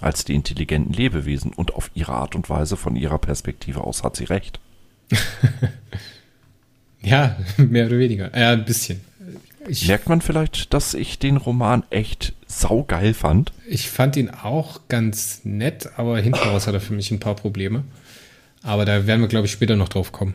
als 0.00 0.24
die 0.24 0.34
intelligenten 0.34 0.94
Lebewesen 0.94 1.52
und 1.52 1.74
auf 1.74 1.90
ihre 1.92 2.12
Art 2.12 2.34
und 2.34 2.48
Weise 2.48 2.78
von 2.78 2.96
ihrer 2.96 3.18
Perspektive 3.18 3.82
aus 3.82 4.04
hat 4.04 4.16
sie 4.16 4.24
recht. 4.24 4.58
ja, 7.02 7.36
mehr 7.58 7.86
oder 7.86 7.98
weniger. 7.98 8.34
Ja, 8.38 8.52
ein 8.52 8.64
bisschen. 8.64 9.02
Ich, 9.68 9.86
Merkt 9.86 10.08
man 10.08 10.20
vielleicht, 10.20 10.72
dass 10.72 10.94
ich 10.94 11.18
den 11.18 11.36
Roman 11.36 11.84
echt 11.90 12.32
saugeil 12.46 13.12
fand? 13.14 13.52
Ich 13.68 13.90
fand 13.90 14.16
ihn 14.16 14.30
auch 14.30 14.80
ganz 14.88 15.42
nett, 15.44 15.90
aber 15.96 16.18
hinten 16.18 16.38
raus 16.38 16.66
hat 16.66 16.74
er 16.74 16.80
für 16.80 16.94
mich 16.94 17.10
ein 17.10 17.20
paar 17.20 17.34
Probleme. 17.36 17.84
Aber 18.62 18.84
da 18.84 19.06
werden 19.06 19.20
wir, 19.20 19.28
glaube 19.28 19.46
ich, 19.46 19.52
später 19.52 19.76
noch 19.76 19.88
drauf 19.88 20.12
kommen. 20.12 20.34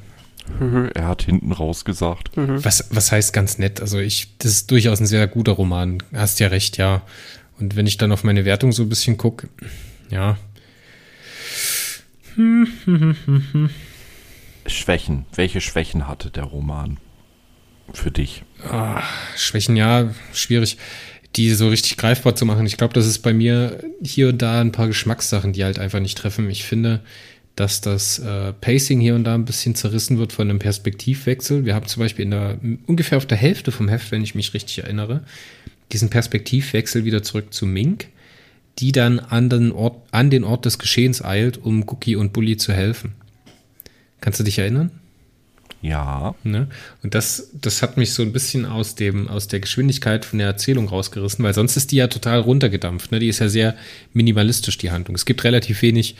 Er 0.94 1.08
hat 1.08 1.24
hinten 1.24 1.52
raus 1.52 1.86
gesagt. 1.86 2.32
Was, 2.36 2.88
was 2.92 3.12
heißt 3.12 3.32
ganz 3.34 3.58
nett? 3.58 3.80
Also 3.82 4.00
ich, 4.00 4.38
das 4.40 4.52
ist 4.52 4.72
durchaus 4.72 5.00
ein 5.00 5.06
sehr 5.06 5.26
guter 5.28 5.54
Roman. 5.54 6.04
Hast 6.14 6.40
ja 6.40 6.48
recht, 6.48 6.78
ja. 6.78 7.02
Und 7.60 7.76
wenn 7.76 7.88
ich 7.88 7.98
dann 7.98 8.12
auf 8.12 8.24
meine 8.24 8.46
Wertung 8.46 8.72
so 8.72 8.84
ein 8.84 8.90
bisschen 8.90 9.18
gucke, 9.18 9.48
ja. 10.10 10.38
Schwächen. 14.66 15.26
Welche 15.34 15.62
Schwächen 15.62 16.08
hatte 16.08 16.30
der 16.30 16.44
Roman? 16.44 16.98
Für 17.92 18.12
dich? 18.12 18.44
Ah, 18.70 19.02
Schwächen, 19.36 19.76
ja, 19.76 20.14
schwierig, 20.34 20.78
die 21.36 21.52
so 21.54 21.70
richtig 21.70 21.98
greifbar 21.98 22.36
zu 22.36 22.46
machen. 22.46 22.66
Ich 22.66 22.78
glaube, 22.78 22.94
das 22.94 23.08
ist 23.08 23.20
bei 23.20 23.34
mir 23.34 23.84
hier 24.02 24.30
und 24.30 24.42
da 24.42 24.62
ein 24.62 24.72
paar 24.72 24.88
Geschmackssachen, 24.88 25.54
die 25.54 25.64
halt 25.64 25.80
einfach 25.80 26.00
nicht 26.00 26.18
treffen. 26.18 26.50
Ich 26.50 26.64
finde, 26.64 27.02
dass 27.56 27.82
das 27.82 28.20
äh, 28.20 28.54
Pacing 28.54 29.00
hier 29.00 29.16
und 29.16 29.26
da 29.26 29.36
ein 29.36 29.46
bisschen 29.46 29.76
zerrissen 29.76 30.18
wird 30.18 30.34
von 30.34 30.50
einem 30.50 30.60
Perspektivwechsel. 30.60 31.66
Wir 31.66 31.76
haben 31.76 31.88
zum 31.88 32.02
Beispiel 32.02 32.24
in 32.26 32.32
der, 32.32 32.60
ungefähr 32.88 33.18
auf 33.18 33.26
der 33.26 33.38
Hälfte 33.38 33.72
vom 33.72 33.90
Heft, 33.90 34.12
wenn 34.12 34.24
ich 34.24 34.36
mich 34.36 34.54
richtig 34.54 34.80
erinnere, 34.80 35.24
diesen 35.92 36.10
Perspektivwechsel 36.10 37.06
wieder 37.06 37.22
zurück 37.22 37.54
zu 37.54 37.66
Mink, 37.66 38.08
die 38.80 38.92
dann 38.92 39.20
an 39.20 39.50
den 39.50 39.72
Ort, 39.72 39.98
an 40.12 40.32
den 40.32 40.44
Ort 40.44 40.66
des 40.66 40.80
Geschehens 40.80 41.24
eilt, 41.24 41.60
um 41.60 41.84
Cookie 41.88 42.16
und 42.16 42.34
Bully 42.34 42.58
zu 42.58 42.74
helfen. 42.74 43.14
Kannst 44.20 44.40
du 44.40 44.44
dich 44.44 44.58
erinnern? 44.58 44.92
Ja. 45.84 46.34
Ne? 46.46 46.68
Und 47.04 47.14
das, 47.14 47.50
das 47.54 47.82
hat 47.82 47.98
mich 47.98 48.14
so 48.14 48.24
ein 48.24 48.32
bisschen 48.32 48.66
aus, 48.66 48.96
dem, 48.96 49.28
aus 49.28 49.50
der 49.50 49.60
Geschwindigkeit 49.60 50.24
von 50.24 50.40
der 50.40 50.48
Erzählung 50.48 50.88
rausgerissen, 50.88 51.44
weil 51.44 51.54
sonst 51.54 51.76
ist 51.76 51.92
die 51.92 51.98
ja 51.98 52.08
total 52.08 52.40
runtergedampft. 52.40 53.12
Ne? 53.12 53.20
Die 53.20 53.28
ist 53.28 53.40
ja 53.40 53.50
sehr 53.50 53.76
minimalistisch, 54.14 54.78
die 54.78 54.92
Handlung. 54.92 55.16
Es 55.16 55.26
gibt 55.26 55.44
relativ 55.44 55.82
wenig 55.82 56.16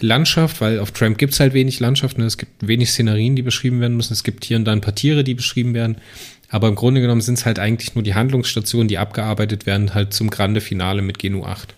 Landschaft, 0.00 0.62
weil 0.62 0.80
auf 0.80 0.92
Tramp 0.92 1.18
gibt 1.18 1.34
es 1.34 1.40
halt 1.40 1.52
wenig 1.52 1.78
Landschaft. 1.78 2.16
Ne? 2.16 2.24
Es 2.24 2.38
gibt 2.38 2.66
wenig 2.66 2.90
Szenerien, 2.90 3.36
die 3.36 3.42
beschrieben 3.42 3.82
werden 3.82 3.98
müssen. 3.98 4.14
Es 4.14 4.24
gibt 4.24 4.46
hier 4.46 4.56
und 4.56 4.64
da 4.64 4.72
ein 4.72 4.80
paar 4.80 4.94
Tiere, 4.94 5.24
die 5.24 5.34
beschrieben 5.34 5.74
werden. 5.74 5.98
Aber 6.48 6.68
im 6.68 6.74
Grunde 6.74 7.02
genommen 7.02 7.20
sind 7.20 7.36
es 7.36 7.44
halt 7.44 7.58
eigentlich 7.58 7.94
nur 7.94 8.04
die 8.04 8.14
Handlungsstationen, 8.14 8.88
die 8.88 8.96
abgearbeitet 8.96 9.66
werden, 9.66 9.92
halt 9.92 10.14
zum 10.14 10.30
Grande 10.30 10.62
Finale 10.62 11.02
mit 11.02 11.18
Genu 11.18 11.44
8 11.44 11.74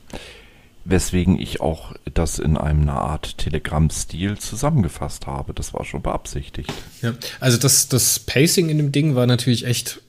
weswegen 0.84 1.40
ich 1.40 1.60
auch 1.60 1.94
das 2.12 2.38
in 2.38 2.56
einer 2.56 2.94
Art 2.94 3.38
Telegram-Stil 3.38 4.38
zusammengefasst 4.38 5.26
habe. 5.26 5.54
Das 5.54 5.72
war 5.72 5.84
schon 5.84 6.02
beabsichtigt. 6.02 6.72
Ja, 7.00 7.14
also 7.40 7.56
das, 7.56 7.88
das 7.88 8.18
Pacing 8.18 8.68
in 8.68 8.78
dem 8.78 8.92
Ding 8.92 9.14
war 9.14 9.26
natürlich 9.26 9.66
echt 9.66 10.00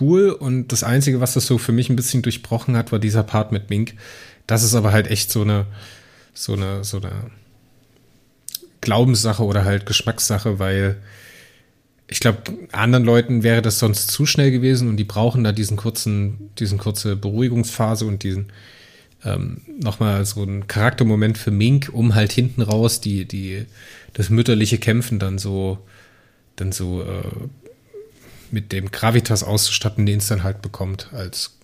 cool 0.00 0.30
und 0.30 0.68
das 0.68 0.84
Einzige, 0.84 1.20
was 1.20 1.34
das 1.34 1.46
so 1.46 1.58
für 1.58 1.72
mich 1.72 1.90
ein 1.90 1.96
bisschen 1.96 2.22
durchbrochen 2.22 2.76
hat, 2.76 2.92
war 2.92 3.00
dieser 3.00 3.24
Part 3.24 3.50
mit 3.50 3.70
Mink. 3.70 3.94
Das 4.46 4.62
ist 4.62 4.74
aber 4.74 4.92
halt 4.92 5.08
echt 5.08 5.30
so 5.30 5.42
eine, 5.42 5.66
so 6.32 6.52
eine, 6.52 6.84
so 6.84 6.98
eine 6.98 7.10
Glaubenssache 8.80 9.42
oder 9.44 9.64
halt 9.64 9.84
Geschmackssache, 9.86 10.58
weil 10.58 10.96
ich 12.06 12.20
glaube, 12.20 12.38
anderen 12.72 13.04
Leuten 13.04 13.42
wäre 13.42 13.62
das 13.62 13.78
sonst 13.78 14.08
zu 14.08 14.26
schnell 14.26 14.50
gewesen 14.50 14.88
und 14.88 14.96
die 14.96 15.04
brauchen 15.04 15.44
da 15.44 15.52
diesen 15.52 15.76
kurzen, 15.76 16.50
diesen 16.58 16.78
kurze 16.78 17.14
Beruhigungsphase 17.14 18.04
und 18.04 18.22
diesen, 18.24 18.46
ähm, 19.24 19.60
nochmal 19.80 20.24
so 20.24 20.42
ein 20.42 20.66
Charaktermoment 20.66 21.38
für 21.38 21.50
Mink, 21.50 21.90
um 21.92 22.14
halt 22.14 22.32
hinten 22.32 22.62
raus 22.62 23.00
die, 23.00 23.24
die, 23.24 23.66
das 24.14 24.30
mütterliche 24.30 24.78
Kämpfen 24.78 25.18
dann 25.18 25.38
so, 25.38 25.78
dann 26.56 26.72
so 26.72 27.02
äh, 27.02 27.22
mit 28.50 28.72
dem 28.72 28.90
Gravitas 28.90 29.44
auszustatten, 29.44 30.06
den 30.06 30.18
es 30.18 30.28
dann 30.28 30.42
halt 30.42 30.62
bekommt, 30.62 31.10
als 31.12 31.56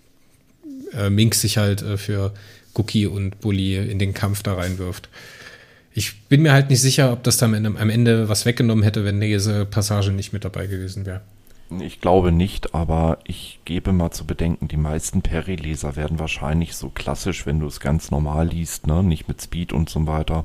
äh, 0.93 1.11
Mink 1.11 1.35
sich 1.35 1.59
halt 1.59 1.83
äh, 1.83 1.97
für 1.97 2.33
Cookie 2.75 3.07
und 3.07 3.41
Bully 3.41 3.77
in 3.77 3.99
den 3.99 4.15
Kampf 4.15 4.43
da 4.43 4.55
reinwirft. 4.55 5.09
Ich 5.95 6.23
bin 6.25 6.43
mir 6.43 6.53
halt 6.53 6.69
nicht 6.69 6.83
sicher, 6.83 7.11
ob 7.11 7.23
das 7.23 7.39
dann 7.39 7.65
am 7.65 7.91
Ende 7.91 8.29
was 8.29 8.45
weggenommen 8.45 8.85
hätte, 8.85 9.07
wenn 9.07 9.19
diese 9.19 9.65
Passage 9.65 10.13
nicht 10.13 10.35
mit 10.35 10.45
dabei 10.45 10.67
gewesen 10.67 11.07
wäre. 11.07 11.23
Ich 11.69 12.01
glaube 12.01 12.31
nicht, 12.31 12.75
aber 12.75 13.19
ich 13.25 13.59
gebe 13.65 13.93
mal 13.93 14.13
zu 14.13 14.25
bedenken, 14.25 14.69
die 14.69 14.77
meisten 14.77 15.23
Perry-Leser 15.23 15.97
werden 15.97 16.21
wahrscheinlich 16.21 16.77
so 16.77 16.91
klassisch, 16.91 17.45
wenn 17.45 17.59
du 17.59 17.67
es 17.67 17.81
ganz 17.81 18.13
normal 18.13 18.49
liest, 18.49 18.87
ne, 18.87 19.03
nicht 19.03 19.27
mit 19.27 19.43
Speed 19.43 19.73
und 19.73 19.91
so 19.91 20.07
weiter, 20.07 20.45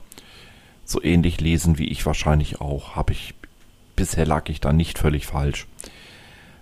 so 0.83 1.01
ähnlich 1.01 1.39
lesen 1.39 1.77
wie 1.77 1.89
ich 1.89 2.05
wahrscheinlich 2.07 2.59
auch. 2.59 2.95
Habe 2.95 3.13
ich, 3.13 3.35
bisher 3.95 4.25
lag 4.25 4.49
ich 4.49 4.61
da 4.61 4.73
nicht 4.73 4.97
völlig 4.97 5.27
falsch. 5.27 5.67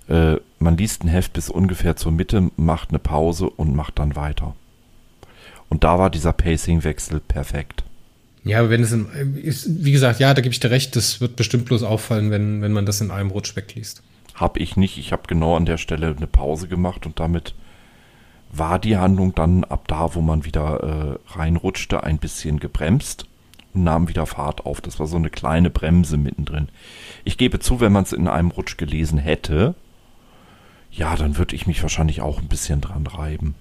Äh, 0.09 0.37
man 0.59 0.75
liest 0.77 1.05
ein 1.05 1.07
Heft 1.07 1.33
bis 1.33 1.49
ungefähr 1.49 1.95
zur 1.95 2.11
Mitte, 2.11 2.51
macht 2.57 2.89
eine 2.89 2.99
Pause 2.99 3.49
und 3.49 3.75
macht 3.75 3.97
dann 3.99 4.17
weiter. 4.17 4.55
Und 5.69 5.85
da 5.85 5.99
war 5.99 6.09
dieser 6.09 6.33
Pacing-Wechsel 6.33 7.21
perfekt. 7.21 7.83
Ja, 8.43 8.59
aber 8.59 8.71
wenn 8.71 8.83
es 8.83 8.91
in, 8.91 9.37
ist, 9.37 9.85
wie 9.85 9.91
gesagt, 9.91 10.19
ja, 10.19 10.33
da 10.33 10.41
gebe 10.41 10.51
ich 10.51 10.59
dir 10.59 10.71
recht, 10.71 10.95
das 10.95 11.21
wird 11.21 11.37
bestimmt 11.37 11.65
bloß 11.65 11.83
auffallen, 11.83 12.31
wenn, 12.31 12.61
wenn 12.61 12.73
man 12.73 12.85
das 12.85 12.99
in 12.99 13.11
einem 13.11 13.31
Rutsch 13.31 13.55
wegliest. 13.55 14.01
Habe 14.33 14.59
ich 14.59 14.77
nicht. 14.77 14.97
Ich 14.97 15.11
habe 15.11 15.23
genau 15.27 15.55
an 15.55 15.65
der 15.65 15.77
Stelle 15.77 16.15
eine 16.15 16.27
Pause 16.27 16.67
gemacht 16.67 17.05
und 17.05 17.19
damit 17.19 17.53
war 18.51 18.79
die 18.79 18.97
Handlung 18.97 19.35
dann 19.35 19.63
ab 19.63 19.87
da, 19.87 20.15
wo 20.15 20.21
man 20.21 20.45
wieder 20.45 21.19
äh, 21.27 21.33
reinrutschte, 21.37 22.03
ein 22.03 22.17
bisschen 22.17 22.59
gebremst 22.59 23.25
und 23.73 23.83
nahm 23.83 24.07
wieder 24.07 24.25
Fahrt 24.25 24.65
auf. 24.65 24.81
Das 24.81 24.99
war 24.99 25.07
so 25.07 25.17
eine 25.17 25.29
kleine 25.29 25.69
Bremse 25.69 26.17
mittendrin. 26.17 26.69
Ich 27.23 27.37
gebe 27.37 27.59
zu, 27.59 27.79
wenn 27.79 27.91
man 27.91 28.03
es 28.03 28.13
in 28.13 28.27
einem 28.27 28.51
Rutsch 28.51 28.77
gelesen 28.77 29.19
hätte, 29.19 29.75
ja, 30.91 31.15
dann 31.15 31.37
würde 31.37 31.55
ich 31.55 31.67
mich 31.67 31.81
wahrscheinlich 31.83 32.21
auch 32.21 32.39
ein 32.39 32.47
bisschen 32.47 32.81
dran 32.81 33.05
reiben. 33.05 33.53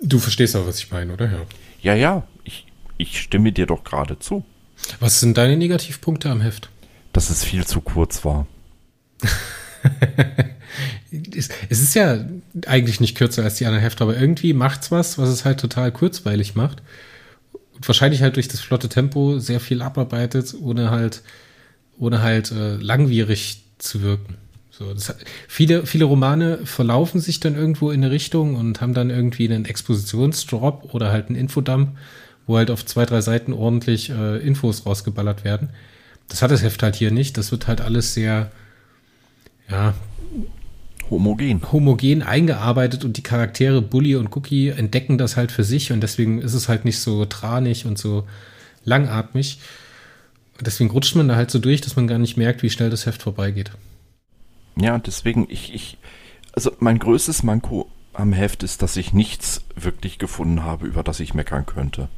Du 0.00 0.18
verstehst 0.18 0.56
auch, 0.56 0.66
was 0.66 0.78
ich 0.78 0.90
meine, 0.90 1.12
oder? 1.12 1.30
Ja, 1.30 1.38
ja, 1.82 1.94
ja 1.94 2.22
ich, 2.44 2.66
ich 2.96 3.20
stimme 3.20 3.52
dir 3.52 3.66
doch 3.66 3.84
gerade 3.84 4.18
zu. 4.18 4.44
Was 4.98 5.20
sind 5.20 5.36
deine 5.36 5.56
Negativpunkte 5.56 6.30
am 6.30 6.40
Heft? 6.40 6.70
Dass 7.12 7.30
es 7.30 7.44
viel 7.44 7.66
zu 7.66 7.82
kurz 7.82 8.24
war. 8.24 8.46
es 11.10 11.48
ist 11.82 11.94
ja 11.94 12.24
eigentlich 12.66 13.00
nicht 13.00 13.16
kürzer 13.16 13.44
als 13.44 13.56
die 13.56 13.66
anderen 13.66 13.82
Hefte, 13.82 14.04
aber 14.04 14.16
irgendwie 14.16 14.52
macht 14.52 14.82
es 14.82 14.90
was, 14.90 15.18
was 15.18 15.28
es 15.28 15.44
halt 15.44 15.60
total 15.60 15.92
kurzweilig 15.92 16.54
macht. 16.54 16.82
Und 17.74 17.86
wahrscheinlich 17.88 18.22
halt 18.22 18.36
durch 18.36 18.48
das 18.48 18.60
flotte 18.60 18.88
Tempo 18.88 19.38
sehr 19.38 19.60
viel 19.60 19.82
abarbeitet, 19.82 20.54
ohne 20.60 20.90
halt, 20.90 21.22
ohne 21.98 22.22
halt 22.22 22.52
äh, 22.52 22.76
langwierig 22.76 23.62
zu 23.78 24.02
wirken. 24.02 24.36
So, 24.70 24.88
hat, 24.88 25.16
viele, 25.48 25.84
viele 25.84 26.06
Romane 26.06 26.60
verlaufen 26.64 27.20
sich 27.20 27.40
dann 27.40 27.54
irgendwo 27.54 27.90
in 27.90 28.02
eine 28.02 28.10
Richtung 28.10 28.56
und 28.56 28.80
haben 28.80 28.94
dann 28.94 29.10
irgendwie 29.10 29.46
einen 29.46 29.66
Expositionsdrop 29.66 30.94
oder 30.94 31.12
halt 31.12 31.28
einen 31.28 31.36
Infodump, 31.36 31.96
wo 32.46 32.56
halt 32.56 32.70
auf 32.70 32.86
zwei, 32.86 33.04
drei 33.04 33.20
Seiten 33.20 33.52
ordentlich 33.52 34.10
äh, 34.10 34.38
Infos 34.38 34.86
rausgeballert 34.86 35.44
werden. 35.44 35.70
Das 36.28 36.40
hat 36.40 36.50
das 36.50 36.62
Heft 36.62 36.82
halt 36.82 36.96
hier 36.96 37.10
nicht. 37.10 37.36
Das 37.36 37.52
wird 37.52 37.66
halt 37.68 37.82
alles 37.82 38.14
sehr, 38.14 38.50
ja, 39.72 39.94
homogen. 41.10 41.60
homogen 41.72 42.22
eingearbeitet 42.22 43.04
und 43.04 43.16
die 43.16 43.22
Charaktere 43.22 43.82
Bully 43.82 44.16
und 44.16 44.34
Cookie 44.36 44.68
entdecken 44.68 45.18
das 45.18 45.36
halt 45.36 45.52
für 45.52 45.64
sich 45.64 45.92
und 45.92 46.00
deswegen 46.00 46.40
ist 46.40 46.54
es 46.54 46.68
halt 46.68 46.84
nicht 46.84 46.98
so 46.98 47.24
tranig 47.24 47.86
und 47.86 47.98
so 47.98 48.24
langatmig. 48.84 49.58
Deswegen 50.60 50.90
rutscht 50.90 51.16
man 51.16 51.28
da 51.28 51.36
halt 51.36 51.50
so 51.50 51.58
durch, 51.58 51.80
dass 51.80 51.96
man 51.96 52.06
gar 52.06 52.18
nicht 52.18 52.36
merkt, 52.36 52.62
wie 52.62 52.70
schnell 52.70 52.90
das 52.90 53.06
Heft 53.06 53.22
vorbeigeht. 53.22 53.72
Ja, 54.76 54.98
deswegen, 54.98 55.46
ich, 55.50 55.74
ich, 55.74 55.98
also 56.52 56.72
mein 56.78 56.98
größtes 56.98 57.42
Manko 57.42 57.90
am 58.12 58.32
Heft 58.32 58.62
ist, 58.62 58.82
dass 58.82 58.96
ich 58.96 59.12
nichts 59.12 59.62
wirklich 59.74 60.18
gefunden 60.18 60.62
habe, 60.62 60.86
über 60.86 61.02
das 61.02 61.20
ich 61.20 61.34
meckern 61.34 61.66
könnte. 61.66 62.08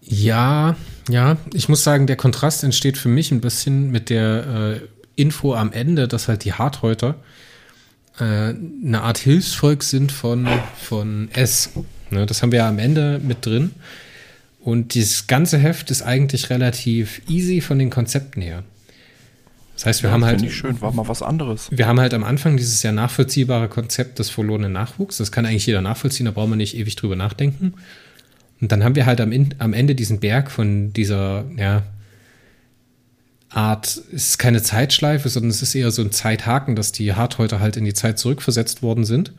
Ja, 0.00 0.76
ja, 1.08 1.36
ich 1.52 1.68
muss 1.68 1.84
sagen, 1.84 2.06
der 2.06 2.16
Kontrast 2.16 2.64
entsteht 2.64 2.96
für 2.96 3.08
mich 3.08 3.30
ein 3.30 3.40
bisschen 3.40 3.90
mit 3.90 4.08
der 4.10 4.46
äh, 4.46 4.80
Info 5.18 5.54
am 5.54 5.72
Ende, 5.72 6.08
dass 6.08 6.28
halt 6.28 6.44
die 6.44 6.52
Harthäuter 6.52 7.16
äh, 8.18 8.22
eine 8.24 9.02
Art 9.02 9.18
Hilfsvolk 9.18 9.82
sind 9.82 10.12
von, 10.12 10.48
von 10.80 11.28
S. 11.32 11.70
Ne, 12.10 12.26
das 12.26 12.42
haben 12.42 12.52
wir 12.52 12.60
ja 12.60 12.68
am 12.68 12.78
Ende 12.78 13.20
mit 13.22 13.44
drin. 13.44 13.72
Und 14.60 14.94
dieses 14.94 15.26
ganze 15.26 15.58
Heft 15.58 15.90
ist 15.90 16.02
eigentlich 16.02 16.50
relativ 16.50 17.22
easy 17.28 17.60
von 17.60 17.78
den 17.78 17.90
Konzepten 17.90 18.42
her. 18.42 18.64
Das 19.74 19.86
heißt, 19.86 20.02
wir 20.02 20.08
Ja, 20.08 20.14
haben 20.14 20.24
halt. 20.24 20.40
Finde 20.40 20.52
ich 20.52 20.56
schön, 20.58 20.80
war 20.80 20.92
mal 20.92 21.06
was 21.06 21.22
anderes. 21.22 21.68
Wir 21.70 21.86
haben 21.86 22.00
halt 22.00 22.12
am 22.12 22.24
Anfang 22.24 22.56
dieses 22.56 22.80
sehr 22.80 22.90
nachvollziehbare 22.92 23.68
Konzept 23.68 24.18
des 24.18 24.28
verlorenen 24.28 24.72
Nachwuchs. 24.72 25.18
Das 25.18 25.30
kann 25.30 25.46
eigentlich 25.46 25.66
jeder 25.66 25.80
nachvollziehen, 25.80 26.26
da 26.26 26.32
braucht 26.32 26.48
man 26.48 26.58
nicht 26.58 26.76
ewig 26.76 26.96
drüber 26.96 27.14
nachdenken. 27.14 27.74
Und 28.60 28.72
dann 28.72 28.82
haben 28.82 28.96
wir 28.96 29.06
halt 29.06 29.20
am, 29.20 29.32
am 29.58 29.72
Ende 29.72 29.94
diesen 29.94 30.18
Berg 30.18 30.50
von 30.50 30.92
dieser, 30.92 31.44
ja, 31.56 31.84
Art, 33.50 33.86
es 33.86 34.02
ist 34.12 34.38
keine 34.38 34.62
Zeitschleife, 34.62 35.28
sondern 35.28 35.50
es 35.50 35.62
ist 35.62 35.74
eher 35.74 35.90
so 35.90 36.02
ein 36.02 36.12
Zeithaken, 36.12 36.76
dass 36.76 36.92
die 36.92 37.14
Harthäuter 37.14 37.60
halt 37.60 37.76
in 37.76 37.84
die 37.84 37.94
Zeit 37.94 38.18
zurückversetzt 38.18 38.82
worden 38.82 39.04
sind, 39.04 39.32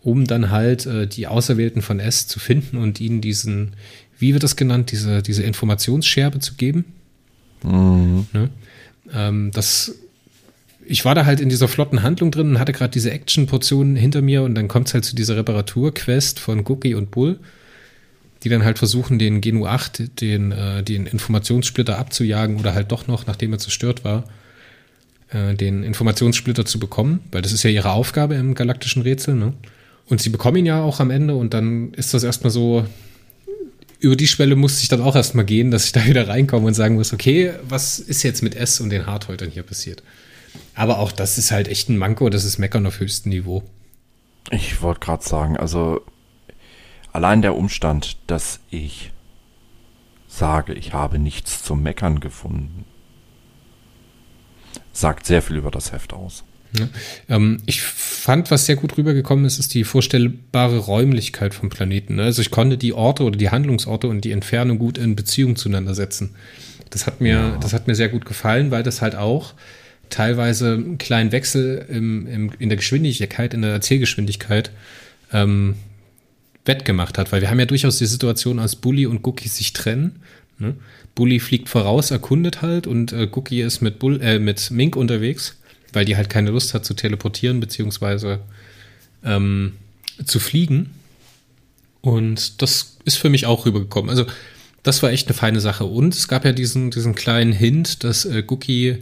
um 0.00 0.26
dann 0.26 0.50
halt 0.50 0.86
äh, 0.86 1.06
die 1.06 1.26
Auserwählten 1.26 1.82
von 1.82 1.98
S 1.98 2.26
zu 2.28 2.38
finden 2.38 2.76
und 2.76 3.00
ihnen 3.00 3.20
diesen, 3.20 3.74
wie 4.18 4.32
wird 4.32 4.44
das 4.44 4.56
genannt, 4.56 4.92
diese, 4.92 5.22
diese 5.22 5.42
Informationsscherbe 5.42 6.38
zu 6.38 6.54
geben. 6.54 6.84
Mhm. 7.64 8.26
Ne? 8.32 8.50
Ähm, 9.12 9.50
das, 9.52 9.96
ich 10.86 11.04
war 11.04 11.16
da 11.16 11.26
halt 11.26 11.40
in 11.40 11.48
dieser 11.48 11.66
flotten 11.66 12.02
Handlung 12.02 12.30
drin 12.30 12.50
und 12.50 12.58
hatte 12.60 12.72
gerade 12.72 12.92
diese 12.92 13.10
Action-Portion 13.10 13.96
hinter 13.96 14.22
mir 14.22 14.42
und 14.42 14.54
dann 14.54 14.68
kommt 14.68 14.86
es 14.86 14.94
halt 14.94 15.04
zu 15.04 15.16
dieser 15.16 15.36
Reparatur-Quest 15.36 16.38
von 16.38 16.64
Cookie 16.66 16.94
und 16.94 17.10
Bull, 17.10 17.40
die 18.42 18.48
dann 18.48 18.64
halt 18.64 18.78
versuchen, 18.78 19.18
den 19.18 19.40
Genu 19.40 19.66
8, 19.66 20.20
den, 20.20 20.52
äh, 20.52 20.82
den 20.82 21.06
Informationssplitter 21.06 21.98
abzujagen 21.98 22.58
oder 22.58 22.74
halt 22.74 22.90
doch 22.92 23.06
noch, 23.06 23.26
nachdem 23.26 23.52
er 23.52 23.58
zerstört 23.58 24.04
war, 24.04 24.24
äh, 25.30 25.54
den 25.54 25.82
Informationssplitter 25.82 26.64
zu 26.64 26.78
bekommen, 26.78 27.20
weil 27.30 27.42
das 27.42 27.52
ist 27.52 27.62
ja 27.62 27.70
ihre 27.70 27.92
Aufgabe 27.92 28.34
im 28.34 28.54
galaktischen 28.54 29.02
Rätsel, 29.02 29.34
ne? 29.34 29.54
Und 30.06 30.20
sie 30.20 30.30
bekommen 30.30 30.58
ihn 30.58 30.66
ja 30.66 30.82
auch 30.82 31.00
am 31.00 31.10
Ende 31.10 31.36
und 31.36 31.54
dann 31.54 31.94
ist 31.94 32.12
das 32.12 32.24
erstmal 32.24 32.50
so, 32.50 32.84
über 34.00 34.16
die 34.16 34.26
Schwelle 34.26 34.56
musste 34.56 34.82
ich 34.82 34.88
dann 34.88 35.00
auch 35.00 35.14
erstmal 35.14 35.44
gehen, 35.44 35.70
dass 35.70 35.84
ich 35.84 35.92
da 35.92 36.04
wieder 36.04 36.26
reinkomme 36.26 36.66
und 36.66 36.74
sagen 36.74 36.96
muss, 36.96 37.12
okay, 37.12 37.52
was 37.68 38.00
ist 38.00 38.24
jetzt 38.24 38.42
mit 38.42 38.56
S 38.56 38.80
und 38.80 38.90
den 38.90 39.06
Hardhäutern 39.06 39.48
hier 39.48 39.62
passiert? 39.62 40.02
Aber 40.74 40.98
auch 40.98 41.12
das 41.12 41.38
ist 41.38 41.52
halt 41.52 41.68
echt 41.68 41.88
ein 41.88 41.96
Manko, 41.96 42.28
das 42.28 42.44
ist 42.44 42.58
Meckern 42.58 42.84
auf 42.84 42.98
höchstem 42.98 43.30
Niveau. 43.30 43.62
Ich 44.50 44.82
wollte 44.82 45.00
gerade 45.00 45.24
sagen, 45.24 45.56
also 45.56 46.00
allein 47.12 47.42
der 47.42 47.56
Umstand, 47.56 48.16
dass 48.26 48.60
ich 48.70 49.10
sage, 50.28 50.72
ich 50.72 50.92
habe 50.92 51.18
nichts 51.18 51.62
zum 51.62 51.82
Meckern 51.82 52.20
gefunden, 52.20 52.84
sagt 54.92 55.26
sehr 55.26 55.42
viel 55.42 55.56
über 55.56 55.70
das 55.70 55.92
Heft 55.92 56.12
aus. 56.12 56.44
Ja. 56.78 56.88
Ähm, 57.28 57.58
ich 57.66 57.82
fand, 57.82 58.50
was 58.50 58.64
sehr 58.64 58.76
gut 58.76 58.96
rübergekommen 58.96 59.44
ist, 59.44 59.58
ist 59.58 59.74
die 59.74 59.84
vorstellbare 59.84 60.78
Räumlichkeit 60.78 61.52
vom 61.54 61.68
Planeten. 61.68 62.14
ne? 62.14 62.22
Also 62.24 62.40
ich 62.40 62.50
konnte 62.50 62.78
die 62.78 62.94
Orte 62.94 63.24
oder 63.24 63.36
die 63.36 63.50
Handlungsorte 63.50 64.08
und 64.08 64.24
die 64.24 64.30
Entfernung 64.32 64.78
gut 64.78 64.96
in 64.96 65.14
Beziehung 65.14 65.56
zueinander 65.56 65.94
setzen. 65.94 66.34
Das 66.88 67.06
hat 67.06 67.20
mir, 67.20 67.34
Ja. 67.34 67.56
das 67.58 67.74
hat 67.74 67.86
mir 67.88 67.94
sehr 67.94 68.08
gut 68.08 68.24
gefallen, 68.24 68.70
weil 68.70 68.82
das 68.82 69.02
halt 69.02 69.16
auch 69.16 69.52
teilweise 70.08 70.74
einen 70.74 70.98
kleinen 70.98 71.32
Wechsel 71.32 71.86
im, 71.90 72.26
im, 72.26 72.50
in 72.58 72.68
der 72.70 72.76
Geschwindigkeit, 72.76 73.52
in 73.54 73.62
der 73.62 73.72
Erzählgeschwindigkeit 73.72 74.70
ähm, 75.32 75.76
wettgemacht 76.64 77.18
hat. 77.18 77.32
Weil 77.32 77.40
wir 77.40 77.50
haben 77.50 77.60
ja 77.60 77.66
durchaus 77.66 77.98
die 77.98 78.06
Situation, 78.06 78.58
als 78.58 78.76
Bully 78.76 79.06
und 79.06 79.26
Cookie 79.26 79.48
sich 79.48 79.72
trennen. 79.72 80.20
Ne? 80.58 80.74
Bully 81.14 81.40
fliegt 81.40 81.68
voraus, 81.68 82.10
erkundet 82.10 82.62
halt 82.62 82.86
und 82.86 83.12
äh, 83.12 83.28
Cookie 83.32 83.60
ist 83.60 83.80
mit, 83.80 83.98
Bull, 83.98 84.20
äh, 84.22 84.38
mit 84.38 84.70
Mink 84.70 84.96
unterwegs, 84.96 85.56
weil 85.92 86.04
die 86.04 86.16
halt 86.16 86.30
keine 86.30 86.50
Lust 86.50 86.72
hat 86.74 86.84
zu 86.84 86.94
teleportieren 86.94 87.60
beziehungsweise 87.60 88.40
ähm, 89.24 89.74
zu 90.24 90.40
fliegen. 90.40 90.90
Und 92.00 92.62
das 92.62 92.98
ist 93.04 93.16
für 93.16 93.30
mich 93.30 93.46
auch 93.46 93.66
rübergekommen. 93.66 94.10
Also 94.10 94.26
das 94.82 95.02
war 95.02 95.10
echt 95.10 95.28
eine 95.28 95.34
feine 95.34 95.60
Sache. 95.60 95.84
Und 95.84 96.14
es 96.14 96.28
gab 96.28 96.44
ja 96.44 96.52
diesen, 96.52 96.90
diesen 96.90 97.14
kleinen 97.14 97.52
Hint, 97.52 98.04
dass 98.04 98.24
äh, 98.24 98.42
Cookie 98.48 98.98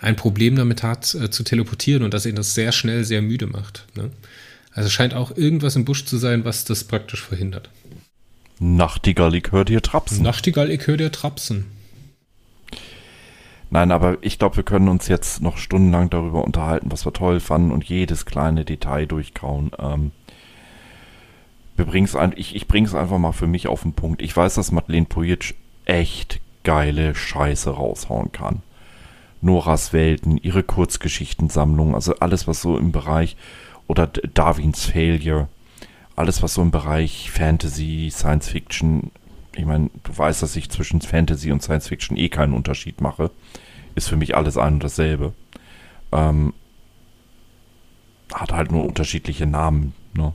ein 0.00 0.16
Problem 0.16 0.56
damit 0.56 0.82
hat, 0.82 1.14
äh, 1.14 1.30
zu 1.30 1.42
teleportieren 1.42 2.02
und 2.02 2.12
dass 2.12 2.26
ihn 2.26 2.36
das 2.36 2.54
sehr 2.54 2.72
schnell 2.72 3.04
sehr 3.04 3.22
müde 3.22 3.46
macht. 3.46 3.86
Ne? 3.94 4.10
Also 4.76 4.90
scheint 4.90 5.14
auch 5.14 5.34
irgendwas 5.34 5.74
im 5.74 5.86
Busch 5.86 6.04
zu 6.04 6.18
sein, 6.18 6.44
was 6.44 6.66
das 6.66 6.84
praktisch 6.84 7.22
verhindert. 7.22 7.70
Nachtigall, 8.58 9.34
ich 9.34 9.50
hör 9.50 9.64
dir 9.64 9.80
trapsen. 9.80 10.22
Nachtigall, 10.22 10.70
ich 10.70 10.86
höre 10.86 10.98
dir 10.98 11.10
trapsen. 11.10 11.64
Nein, 13.70 13.90
aber 13.90 14.18
ich 14.20 14.38
glaube, 14.38 14.56
wir 14.56 14.64
können 14.64 14.88
uns 14.88 15.08
jetzt 15.08 15.40
noch 15.40 15.56
stundenlang 15.56 16.10
darüber 16.10 16.44
unterhalten, 16.44 16.92
was 16.92 17.06
wir 17.06 17.14
toll 17.14 17.40
fanden 17.40 17.70
und 17.70 17.84
jedes 17.84 18.26
kleine 18.26 18.66
Detail 18.66 19.06
durchkauen. 19.06 19.70
Ähm, 19.78 20.12
wir 21.76 21.86
bringen's 21.86 22.14
ein, 22.14 22.34
ich, 22.36 22.54
ich 22.54 22.68
bring's 22.68 22.94
einfach 22.94 23.18
mal 23.18 23.32
für 23.32 23.46
mich 23.46 23.68
auf 23.68 23.80
den 23.80 23.94
Punkt. 23.94 24.20
Ich 24.20 24.36
weiß, 24.36 24.56
dass 24.56 24.72
Madeleine 24.72 25.06
Pujic 25.06 25.54
echt 25.86 26.38
geile 26.64 27.14
Scheiße 27.14 27.70
raushauen 27.70 28.30
kann. 28.30 28.60
Noras 29.40 29.94
Welten, 29.94 30.36
ihre 30.36 30.62
Kurzgeschichtensammlung, 30.62 31.94
also 31.94 32.16
alles, 32.16 32.46
was 32.46 32.60
so 32.60 32.76
im 32.76 32.92
Bereich 32.92 33.36
oder 33.86 34.06
Darwins 34.06 34.86
Failure, 34.86 35.48
alles, 36.14 36.42
was 36.42 36.54
so 36.54 36.62
im 36.62 36.70
Bereich 36.70 37.30
Fantasy, 37.30 38.10
Science 38.10 38.48
Fiction, 38.48 39.10
ich 39.56 39.64
meine, 39.64 39.90
du 40.04 40.16
weißt, 40.16 40.42
dass 40.42 40.56
ich 40.56 40.70
zwischen 40.70 41.00
Fantasy 41.00 41.50
und 41.50 41.62
Science 41.62 41.88
Fiction 41.88 42.16
eh 42.16 42.28
keinen 42.28 42.52
Unterschied 42.52 43.00
mache. 43.00 43.30
Ist 43.94 44.08
für 44.08 44.16
mich 44.16 44.36
alles 44.36 44.58
ein 44.58 44.74
und 44.74 44.84
dasselbe. 44.84 45.32
Ähm, 46.12 46.52
hat 48.32 48.52
halt 48.52 48.70
nur 48.70 48.84
unterschiedliche 48.84 49.46
Namen, 49.46 49.94
ne? 50.14 50.32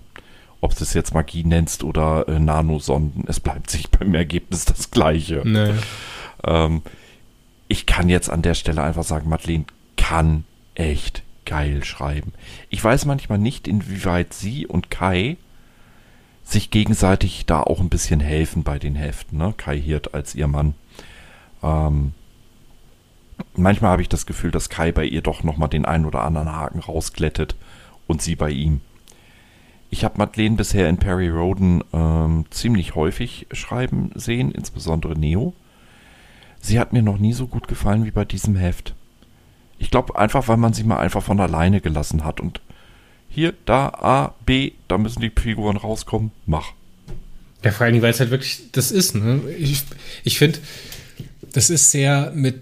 Ob 0.60 0.76
du 0.76 0.84
es 0.84 0.94
jetzt 0.94 1.14
Magie 1.14 1.44
nennst 1.44 1.84
oder 1.84 2.28
äh, 2.28 2.40
Nanosonden, 2.40 3.24
es 3.28 3.40
bleibt 3.40 3.70
sich 3.70 3.90
beim 3.92 4.14
Ergebnis 4.14 4.66
das 4.66 4.92
Gleiche. 4.92 5.42
Naja. 5.46 5.76
Ähm, 6.44 6.82
ich 7.68 7.86
kann 7.86 8.10
jetzt 8.10 8.30
an 8.30 8.42
der 8.42 8.54
Stelle 8.54 8.84
einfach 8.84 9.04
sagen, 9.04 9.30
Madeleine 9.30 9.66
kann 9.98 10.44
echt 10.76 11.24
geil 11.52 11.84
schreiben. 11.84 12.32
Ich 12.70 12.82
weiß 12.82 13.04
manchmal 13.04 13.38
nicht, 13.38 13.68
inwieweit 13.68 14.34
sie 14.34 14.66
und 14.66 14.90
Kai 14.90 15.36
sich 16.46 16.72
gegenseitig 16.72 17.46
da 17.46 17.60
auch 17.60 17.82
ein 17.82 17.90
bisschen 17.90 18.22
helfen 18.22 18.64
bei 18.64 18.80
den 18.80 18.96
Heften. 18.96 19.38
Ne? 19.38 19.54
Kai 19.58 19.78
Hirt 19.78 20.14
als 20.14 20.34
ihr 20.34 20.48
Mann. 20.48 20.76
Ähm, 21.62 22.14
manchmal 23.54 23.92
habe 23.92 24.02
ich 24.02 24.08
das 24.08 24.26
Gefühl, 24.26 24.52
dass 24.52 24.70
Kai 24.70 24.94
bei 24.94 25.04
ihr 25.04 25.22
doch 25.22 25.44
nochmal 25.44 25.68
den 25.68 25.84
einen 25.84 26.06
oder 26.06 26.24
anderen 26.24 26.54
Haken 26.54 26.80
rausglättet 26.80 27.58
und 28.08 28.22
sie 28.22 28.38
bei 28.38 28.52
ihm. 28.52 28.80
Ich 29.90 30.06
habe 30.06 30.20
Madeleine 30.20 30.56
bisher 30.56 30.88
in 30.88 31.00
Perry 31.00 31.28
Roden 31.28 31.84
ähm, 31.92 32.46
ziemlich 32.50 32.96
häufig 32.96 33.48
schreiben 33.52 34.12
sehen, 34.16 34.52
insbesondere 34.52 35.20
Neo. 35.20 35.54
Sie 36.62 36.80
hat 36.80 36.94
mir 36.94 37.02
noch 37.02 37.18
nie 37.18 37.34
so 37.34 37.48
gut 37.48 37.68
gefallen 37.68 38.06
wie 38.06 38.12
bei 38.12 38.24
diesem 38.24 38.56
Heft. 38.56 38.96
Ich 39.82 39.90
glaube 39.90 40.16
einfach, 40.18 40.48
weil 40.48 40.58
man 40.58 40.74
sie 40.74 40.84
mal 40.84 41.00
einfach 41.00 41.24
von 41.24 41.40
alleine 41.40 41.82
gelassen 41.82 42.24
hat 42.24 42.40
und 42.40 42.62
hier, 43.28 43.54
da, 43.66 43.88
A, 43.88 44.36
B, 44.46 44.74
da 44.88 44.98
müssen 44.98 45.22
die 45.22 45.32
Figuren 45.36 45.78
rauskommen, 45.78 46.32
mach. 46.46 46.74
Ja, 47.64 47.72
vor 47.72 47.88
Dingen, 47.88 48.02
weil 48.02 48.12
es 48.12 48.20
halt 48.20 48.30
wirklich 48.30 48.72
das 48.74 48.92
ist. 48.92 49.16
Ne? 49.16 49.42
Ich, 49.58 49.84
ich 50.24 50.38
finde, 50.38 50.60
das 51.54 51.70
ist 51.70 51.92
sehr 51.92 52.32
mit 52.36 52.62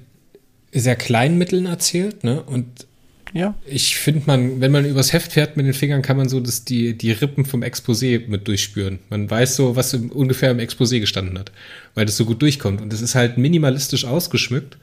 sehr 0.71 0.95
kleinen 0.95 1.38
Mitteln 1.38 1.65
erzählt. 1.65 2.23
Ne? 2.23 2.41
Und 2.43 2.86
Ja, 3.34 3.55
ich 3.65 3.97
finde, 3.97 4.23
man, 4.27 4.62
wenn 4.62 4.71
man 4.71 4.86
übers 4.86 5.12
Heft 5.12 5.34
fährt 5.34 5.58
mit 5.58 5.65
den 5.65 5.73
Fingern, 5.73 6.01
kann 6.01 6.17
man 6.17 6.29
so 6.29 6.39
das, 6.39 6.65
die, 6.65 6.97
die 6.97 7.12
Rippen 7.12 7.45
vom 7.45 7.63
Exposé 7.63 8.27
mit 8.27 8.47
durchspüren. 8.47 8.99
Man 9.10 9.29
weiß 9.29 9.55
so, 9.55 9.75
was 9.75 9.93
im, 9.93 10.12
ungefähr 10.12 10.51
im 10.51 10.60
Exposé 10.60 10.99
gestanden 10.99 11.38
hat, 11.38 11.51
weil 11.95 12.05
das 12.05 12.17
so 12.17 12.25
gut 12.25 12.41
durchkommt. 12.41 12.79
Und 12.82 12.93
es 12.93 13.01
ist 13.01 13.15
halt 13.15 13.38
minimalistisch 13.38 14.05
ausgeschmückt 14.05 14.77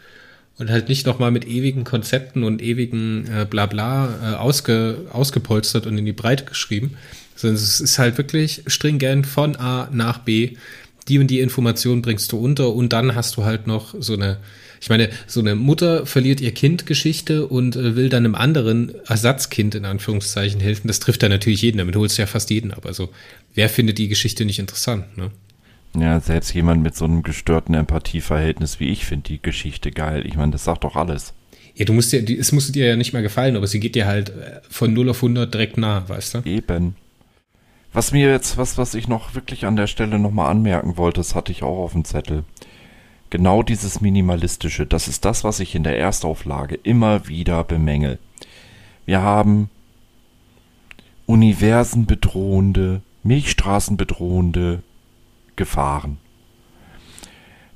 und 0.59 0.71
halt 0.71 0.89
nicht 0.89 1.07
nochmal 1.07 1.31
mit 1.31 1.47
ewigen 1.47 1.85
Konzepten 1.85 2.43
und 2.43 2.63
ewigen 2.63 3.27
äh, 3.27 3.47
Blabla 3.49 4.09
äh, 4.23 4.37
ausge, 4.37 5.07
ausgepolstert 5.13 5.87
und 5.87 5.99
in 5.99 6.07
die 6.07 6.13
Breite 6.13 6.45
geschrieben, 6.45 6.97
sondern 7.35 7.57
es 7.57 7.81
ist 7.81 7.99
halt 7.99 8.17
wirklich 8.17 8.63
stringent 8.67 9.27
von 9.27 9.57
A 9.57 9.89
nach 9.93 10.19
B. 10.19 10.57
die 11.09 11.19
und 11.19 11.29
die 11.29 11.41
Information 11.41 12.03
bringst 12.03 12.33
du 12.33 12.39
unter 12.39 12.73
und 12.75 12.93
dann 12.93 13.15
hast 13.15 13.37
du 13.37 13.45
halt 13.45 13.67
noch 13.67 13.95
so 13.99 14.15
eine, 14.15 14.39
ich 14.81 14.89
meine, 14.89 15.11
so 15.27 15.41
eine 15.41 15.55
Mutter 15.55 16.07
verliert 16.07 16.41
ihr 16.41 16.53
Kind 16.53 16.87
Geschichte 16.87 17.47
und 17.47 17.77
äh, 17.77 17.95
will 17.95 18.09
dann 18.09 18.25
einem 18.25 18.35
anderen 18.35 18.95
Ersatzkind 19.07 19.75
in 19.75 19.85
Anführungszeichen 19.85 20.61
helfen. 20.61 20.89
Das 20.89 21.01
trifft 21.01 21.23
dann 21.23 21.31
natürlich 21.31 21.63
jeden, 21.63 21.79
damit 21.79 21.97
holst 21.97 22.17
du 22.17 22.23
ja 22.23 22.27
fast 22.27 22.49
jeden 22.49 22.73
ab. 22.73 22.87
Also 22.87 23.11
wer 23.55 23.69
findet 23.69 23.99
die 23.99 24.09
Geschichte 24.09 24.47
nicht 24.47 24.59
interessant, 24.59 25.17
ne? 25.19 25.31
Ja, 25.95 26.21
selbst 26.21 26.53
jemand 26.53 26.83
mit 26.83 26.95
so 26.95 27.05
einem 27.05 27.23
gestörten 27.23 27.75
Empathieverhältnis 27.75 28.81
wie 28.81 28.89
ich 28.89 29.07
findet 29.07 29.29
die 29.29 29.43
Geschichte 29.43 29.91
geil. 29.91 30.27
Ich 30.27 30.37
meine, 30.37 30.53
das 30.53 30.65
sagt 30.65 30.85
doch 30.85 30.97
alles. 30.97 31.33
Ja, 31.75 31.85
du 31.85 31.93
musst 31.93 32.13
dir, 32.13 32.23
es 32.39 32.53
musste 32.53 32.73
dir 32.73 32.87
ja 32.87 32.97
nicht 32.97 33.13
mal 33.13 33.23
gefallen, 33.23 33.57
aber 33.57 33.67
sie 33.67 33.81
geht 33.81 33.95
dir 33.95 34.07
halt 34.07 34.31
äh, 34.31 34.61
von 34.69 34.93
0 34.93 35.11
auf 35.11 35.19
100 35.19 35.53
direkt 35.53 35.77
nah, 35.77 36.09
weißt 36.09 36.35
du? 36.35 36.43
Eben. 36.45 36.97
Was 37.93 38.13
mir 38.13 38.31
jetzt, 38.31 38.59
was, 38.59 38.77
was 38.79 38.95
ich 38.95 39.09
noch 39.09 39.35
wirklich 39.35 39.65
an 39.67 39.77
der 39.77 39.87
Stelle 39.87 40.19
nochmal 40.19 40.51
anmerken 40.51 40.97
wollte, 40.97 41.21
das 41.21 41.35
hatte 41.35 41.53
ich 41.53 41.63
auch 41.63 41.79
auf 41.79 41.93
dem 41.93 42.05
Zettel. 42.05 42.45
Genau 43.31 43.63
dieses 43.63 44.01
Minimalistische, 44.01 44.87
das 44.87 45.09
ist 45.09 45.25
das, 45.25 45.45
was 45.45 45.61
ich 45.61 45.75
in 45.75 45.83
der 45.83 45.99
Erstauflage 45.99 46.77
immer 46.77 47.27
wieder 47.29 47.65
bemängel. 47.65 48.19
Wir 49.05 49.23
haben 49.23 49.71
universenbedrohende, 51.27 53.03
Milchstraßenbedrohende 53.23 54.83
Gefahren. 55.57 56.19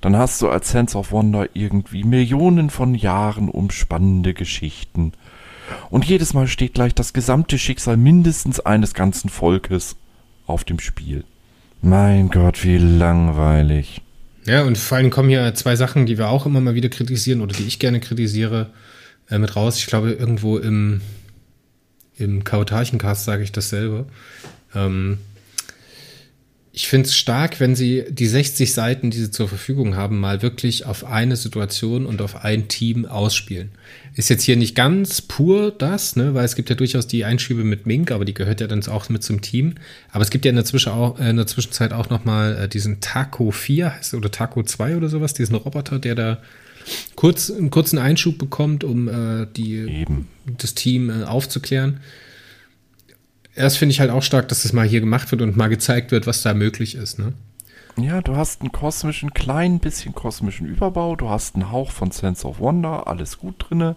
Dann 0.00 0.16
hast 0.16 0.40
du 0.40 0.48
als 0.48 0.70
Sense 0.70 0.96
of 0.96 1.12
Wonder 1.12 1.48
irgendwie 1.54 2.04
Millionen 2.04 2.70
von 2.70 2.94
Jahren 2.94 3.48
umspannende 3.48 4.32
Geschichten. 4.32 5.12
Und 5.90 6.04
jedes 6.04 6.32
Mal 6.32 6.48
steht 6.48 6.74
gleich 6.74 6.94
das 6.94 7.12
gesamte 7.12 7.58
Schicksal 7.58 7.96
mindestens 7.96 8.60
eines 8.60 8.94
ganzen 8.94 9.28
Volkes 9.28 9.96
auf 10.46 10.64
dem 10.64 10.80
Spiel. 10.80 11.24
Mein 11.82 12.28
Gott, 12.28 12.64
wie 12.64 12.78
langweilig. 12.78 14.02
Ja, 14.44 14.62
und 14.62 14.78
vor 14.78 14.98
allem 14.98 15.10
kommen 15.10 15.28
hier 15.28 15.54
zwei 15.54 15.76
Sachen, 15.76 16.06
die 16.06 16.18
wir 16.18 16.28
auch 16.28 16.46
immer 16.46 16.60
mal 16.60 16.74
wieder 16.74 16.88
kritisieren 16.88 17.40
oder 17.40 17.54
die 17.54 17.64
ich 17.64 17.78
gerne 17.78 18.00
kritisiere, 18.00 18.70
äh, 19.28 19.38
mit 19.38 19.54
raus. 19.54 19.78
Ich 19.78 19.86
glaube, 19.86 20.12
irgendwo 20.12 20.58
im, 20.58 21.02
im 22.16 22.42
Kautarchencast 22.42 23.24
sage 23.24 23.42
ich 23.42 23.52
dasselbe. 23.52 24.06
Ähm, 24.74 25.18
ich 26.72 26.86
finde 26.86 27.08
es 27.08 27.16
stark, 27.16 27.58
wenn 27.58 27.74
sie 27.74 28.04
die 28.10 28.28
60 28.28 28.72
Seiten, 28.72 29.10
die 29.10 29.18
sie 29.18 29.30
zur 29.32 29.48
Verfügung 29.48 29.96
haben, 29.96 30.20
mal 30.20 30.40
wirklich 30.40 30.86
auf 30.86 31.04
eine 31.04 31.34
Situation 31.34 32.06
und 32.06 32.22
auf 32.22 32.44
ein 32.44 32.68
Team 32.68 33.06
ausspielen. 33.06 33.72
Ist 34.14 34.30
jetzt 34.30 34.44
hier 34.44 34.56
nicht 34.56 34.76
ganz 34.76 35.20
pur 35.20 35.72
das, 35.72 36.14
ne, 36.14 36.32
weil 36.34 36.44
es 36.44 36.54
gibt 36.54 36.70
ja 36.70 36.76
durchaus 36.76 37.08
die 37.08 37.24
Einschiebe 37.24 37.64
mit 37.64 37.86
Mink, 37.86 38.12
aber 38.12 38.24
die 38.24 38.34
gehört 38.34 38.60
ja 38.60 38.68
dann 38.68 38.86
auch 38.86 39.08
mit 39.08 39.24
zum 39.24 39.40
Team. 39.40 39.74
Aber 40.12 40.22
es 40.22 40.30
gibt 40.30 40.44
ja 40.44 40.50
in 40.50 40.56
der, 40.56 40.64
Zwischen 40.64 40.92
auch, 40.92 41.18
äh, 41.18 41.30
in 41.30 41.36
der 41.36 41.48
Zwischenzeit 41.48 41.92
auch 41.92 42.08
noch 42.08 42.24
mal 42.24 42.56
äh, 42.56 42.68
diesen 42.68 43.00
Taco 43.00 43.50
4 43.50 43.96
heißt, 43.96 44.14
oder 44.14 44.30
Taco 44.30 44.62
2 44.62 44.96
oder 44.96 45.08
sowas, 45.08 45.34
diesen 45.34 45.56
Roboter, 45.56 45.98
der 45.98 46.14
da 46.14 46.38
kurz 47.16 47.50
einen 47.50 47.70
kurzen 47.70 47.98
Einschub 47.98 48.38
bekommt, 48.38 48.84
um 48.84 49.08
äh, 49.08 49.46
die, 49.56 49.78
Eben. 49.78 50.28
das 50.46 50.74
Team 50.74 51.10
äh, 51.10 51.24
aufzuklären 51.24 51.98
erst 53.60 53.78
finde 53.78 53.92
ich 53.92 54.00
halt 54.00 54.10
auch 54.10 54.22
stark, 54.22 54.48
dass 54.48 54.62
das 54.62 54.72
mal 54.72 54.86
hier 54.86 55.00
gemacht 55.00 55.30
wird 55.30 55.42
und 55.42 55.56
mal 55.56 55.68
gezeigt 55.68 56.10
wird, 56.10 56.26
was 56.26 56.42
da 56.42 56.54
möglich 56.54 56.94
ist, 56.94 57.18
ne? 57.18 57.34
Ja, 57.96 58.22
du 58.22 58.36
hast 58.36 58.60
einen 58.60 58.72
kosmischen, 58.72 59.34
kleinen 59.34 59.78
bisschen 59.78 60.14
kosmischen 60.14 60.66
Überbau, 60.66 61.16
du 61.16 61.28
hast 61.28 61.54
einen 61.54 61.70
Hauch 61.70 61.90
von 61.90 62.10
Sense 62.10 62.46
of 62.46 62.58
Wonder, 62.58 63.06
alles 63.06 63.38
gut 63.38 63.56
drinne. 63.58 63.96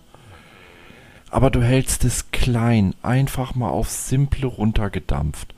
Aber 1.30 1.50
du 1.50 1.62
hältst 1.62 2.04
es 2.04 2.32
klein, 2.32 2.94
einfach 3.02 3.56
mal 3.56 3.70
aufs 3.70 4.10
Simple 4.10 4.48
runtergedampft. 4.48 5.54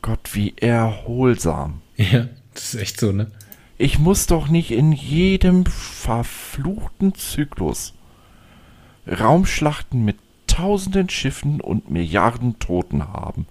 Gott, 0.00 0.30
wie 0.32 0.54
erholsam. 0.56 1.82
Ja, 1.96 2.28
das 2.54 2.74
ist 2.74 2.80
echt 2.80 3.00
so, 3.00 3.12
ne? 3.12 3.30
Ich 3.78 3.98
muss 3.98 4.26
doch 4.26 4.48
nicht 4.48 4.70
in 4.70 4.92
jedem 4.92 5.66
verfluchten 5.66 7.14
Zyklus 7.14 7.94
Raumschlachten 9.06 10.04
mit 10.04 10.16
tausenden 10.52 11.08
Schiffen 11.08 11.60
und 11.60 11.90
Milliarden 11.90 12.58
Toten 12.58 13.08
haben. 13.08 13.46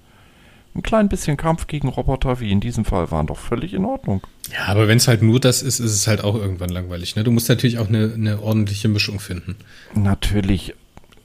Ein 0.76 0.84
klein 0.84 1.10
bisschen 1.10 1.36
Kampf 1.36 1.68
gegen 1.68 1.90
Roboter, 1.90 2.40
wie 2.40 2.52
in 2.52 2.62
diesem 2.62 2.86
Fall, 2.86 3.12
waren 3.12 3.28
doch 3.28 3.40
völlig 3.40 3.74
in 3.74 3.86
Ordnung. 3.86 4.22
Ja, 4.54 4.68
aber 4.68 4.88
wenn 4.88 4.98
es 4.98 5.08
halt 5.08 5.22
nur 5.22 5.40
das 5.40 5.64
ist, 5.64 5.80
ist 5.80 5.92
es 5.92 6.08
halt 6.08 6.24
auch 6.24 6.36
irgendwann 6.36 6.70
langweilig. 6.70 7.16
Ne? 7.16 7.24
Du 7.24 7.32
musst 7.32 7.50
natürlich 7.50 7.80
auch 7.80 7.90
eine, 7.90 8.14
eine 8.14 8.42
ordentliche 8.42 8.88
Mischung 8.88 9.20
finden. 9.20 9.56
Natürlich, 9.96 10.76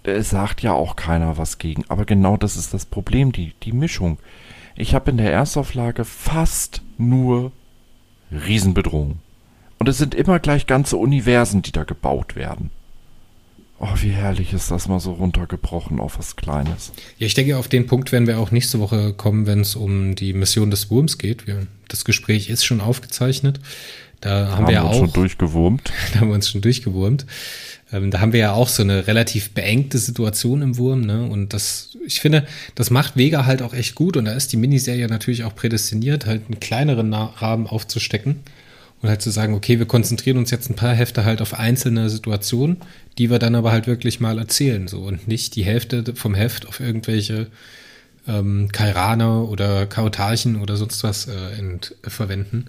es 0.03 0.31
sagt 0.31 0.63
ja 0.63 0.73
auch 0.73 0.97
keiner 0.97 1.37
was 1.37 1.59
gegen. 1.59 1.85
Aber 1.89 2.07
genau 2.07 2.37
das 2.37 2.57
ist 2.57 2.75
das 2.75 2.87
Problem, 2.87 3.31
die, 3.31 3.53
die 3.63 3.73
Mischung. 3.73 4.19
Ich 4.75 4.95
habe 4.95 5.11
in 5.11 5.19
der 5.19 5.33
Erstauflage 5.33 6.05
fast 6.05 6.83
nur 6.99 7.53
Riesenbedrohungen. 8.33 9.21
Und 9.79 9.89
es 9.89 9.99
sind 9.99 10.15
immer 10.15 10.41
gleich 10.41 10.67
ganze 10.67 10.97
Universen, 10.97 11.63
die 11.63 11.73
da 11.73 11.85
gebaut 11.85 12.35
werden. 12.35 12.71
Oh, 13.79 13.89
wie 14.01 14.11
herrlich 14.11 14.55
ist 14.55 14.71
das 14.71 14.89
mal 14.89 15.01
so 15.01 15.13
runtergebrochen 15.13 16.01
auf 16.01 16.19
was 16.19 16.37
Kleines. 16.37 16.93
Ja, 17.19 17.27
ich 17.27 17.35
denke, 17.35 17.59
auf 17.59 17.69
den 17.69 17.87
Punkt 17.87 18.11
werden 18.11 18.27
wir 18.27 18.39
auch 18.39 18.51
nächste 18.51 18.81
Woche 18.81 19.13
kommen, 19.13 19.47
wenn 19.47 19.61
es 19.61 19.77
um 19.77 20.15
die 20.15 20.33
Mission 20.33 20.71
des 20.71 20.91
Wurms 20.91 21.19
geht. 21.19 21.47
Wir, 21.47 21.67
das 21.89 22.07
Gespräch 22.07 22.49
ist 22.49 22.65
schon 22.65 22.81
aufgezeichnet. 22.81 23.61
Da 24.21 24.31
haben, 24.31 24.51
haben 24.53 24.67
wir 24.69 24.75
ja 24.75 24.83
auch. 24.85 24.95
schon 24.95 25.13
durchgewurmt. 25.13 25.93
Da 26.15 26.21
haben 26.21 26.29
wir 26.29 26.35
uns 26.35 26.49
schon 26.49 26.63
durchgewurmt. 26.63 27.27
Ähm, 27.93 28.11
da 28.11 28.21
haben 28.21 28.33
wir 28.33 28.41
ja 28.41 28.53
auch 28.53 28.69
so 28.69 28.83
eine 28.83 29.07
relativ 29.07 29.51
beengte 29.51 29.99
Situation 29.99 30.63
im 30.63 30.79
Wurm, 30.79 31.03
ne? 31.03 31.25
Und 31.25 31.53
das, 31.53 31.97
ich 32.07 32.21
finde, 32.21 32.47
das 32.75 32.91
macht 32.91 33.17
Vega 33.17 33.45
halt 33.45 33.61
auch 33.61 33.75
echt 33.75 33.95
gut. 33.95 34.17
Und 34.17 34.25
da 34.25 34.33
ist 34.33 34.53
die 34.53 34.57
Miniserie 34.57 35.07
natürlich 35.07 35.45
auch 35.45 35.55
prädestiniert, 35.55 36.25
halt 36.25 36.47
einen 36.47 36.61
kleineren 36.61 37.13
Rahmen 37.13 37.67
aufzustecken 37.67 38.41
und 39.03 39.09
halt 39.09 39.23
zu 39.23 39.31
sagen, 39.31 39.55
okay, 39.55 39.79
wir 39.79 39.87
konzentrieren 39.87 40.39
uns 40.39 40.51
jetzt 40.51 40.71
ein 40.71 40.77
paar 40.77 40.95
Hefte 40.95 41.25
halt 41.25 41.43
auf 41.43 41.55
einzelne 41.55 42.09
Situationen, 42.09 42.79
die 43.19 43.31
wir 43.31 43.39
dann 43.39 43.55
aber 43.55 43.73
halt 43.73 43.87
wirklich 43.87 44.21
mal 44.21 44.39
erzählen, 44.39 44.89
so 44.89 45.03
und 45.03 45.29
nicht 45.29 45.55
die 45.57 45.65
Hälfte 45.65 46.15
vom 46.15 46.35
Heft 46.35 46.67
auf 46.67 46.81
irgendwelche 46.81 47.49
ähm, 48.27 48.69
Kairaner 48.73 49.49
oder 49.49 49.87
Kautarchen 49.87 50.61
oder 50.61 50.77
sonst 50.77 51.05
was 51.05 51.29
äh, 51.29 51.59
ent, 51.59 51.95
äh, 52.03 52.11
verwenden, 52.11 52.67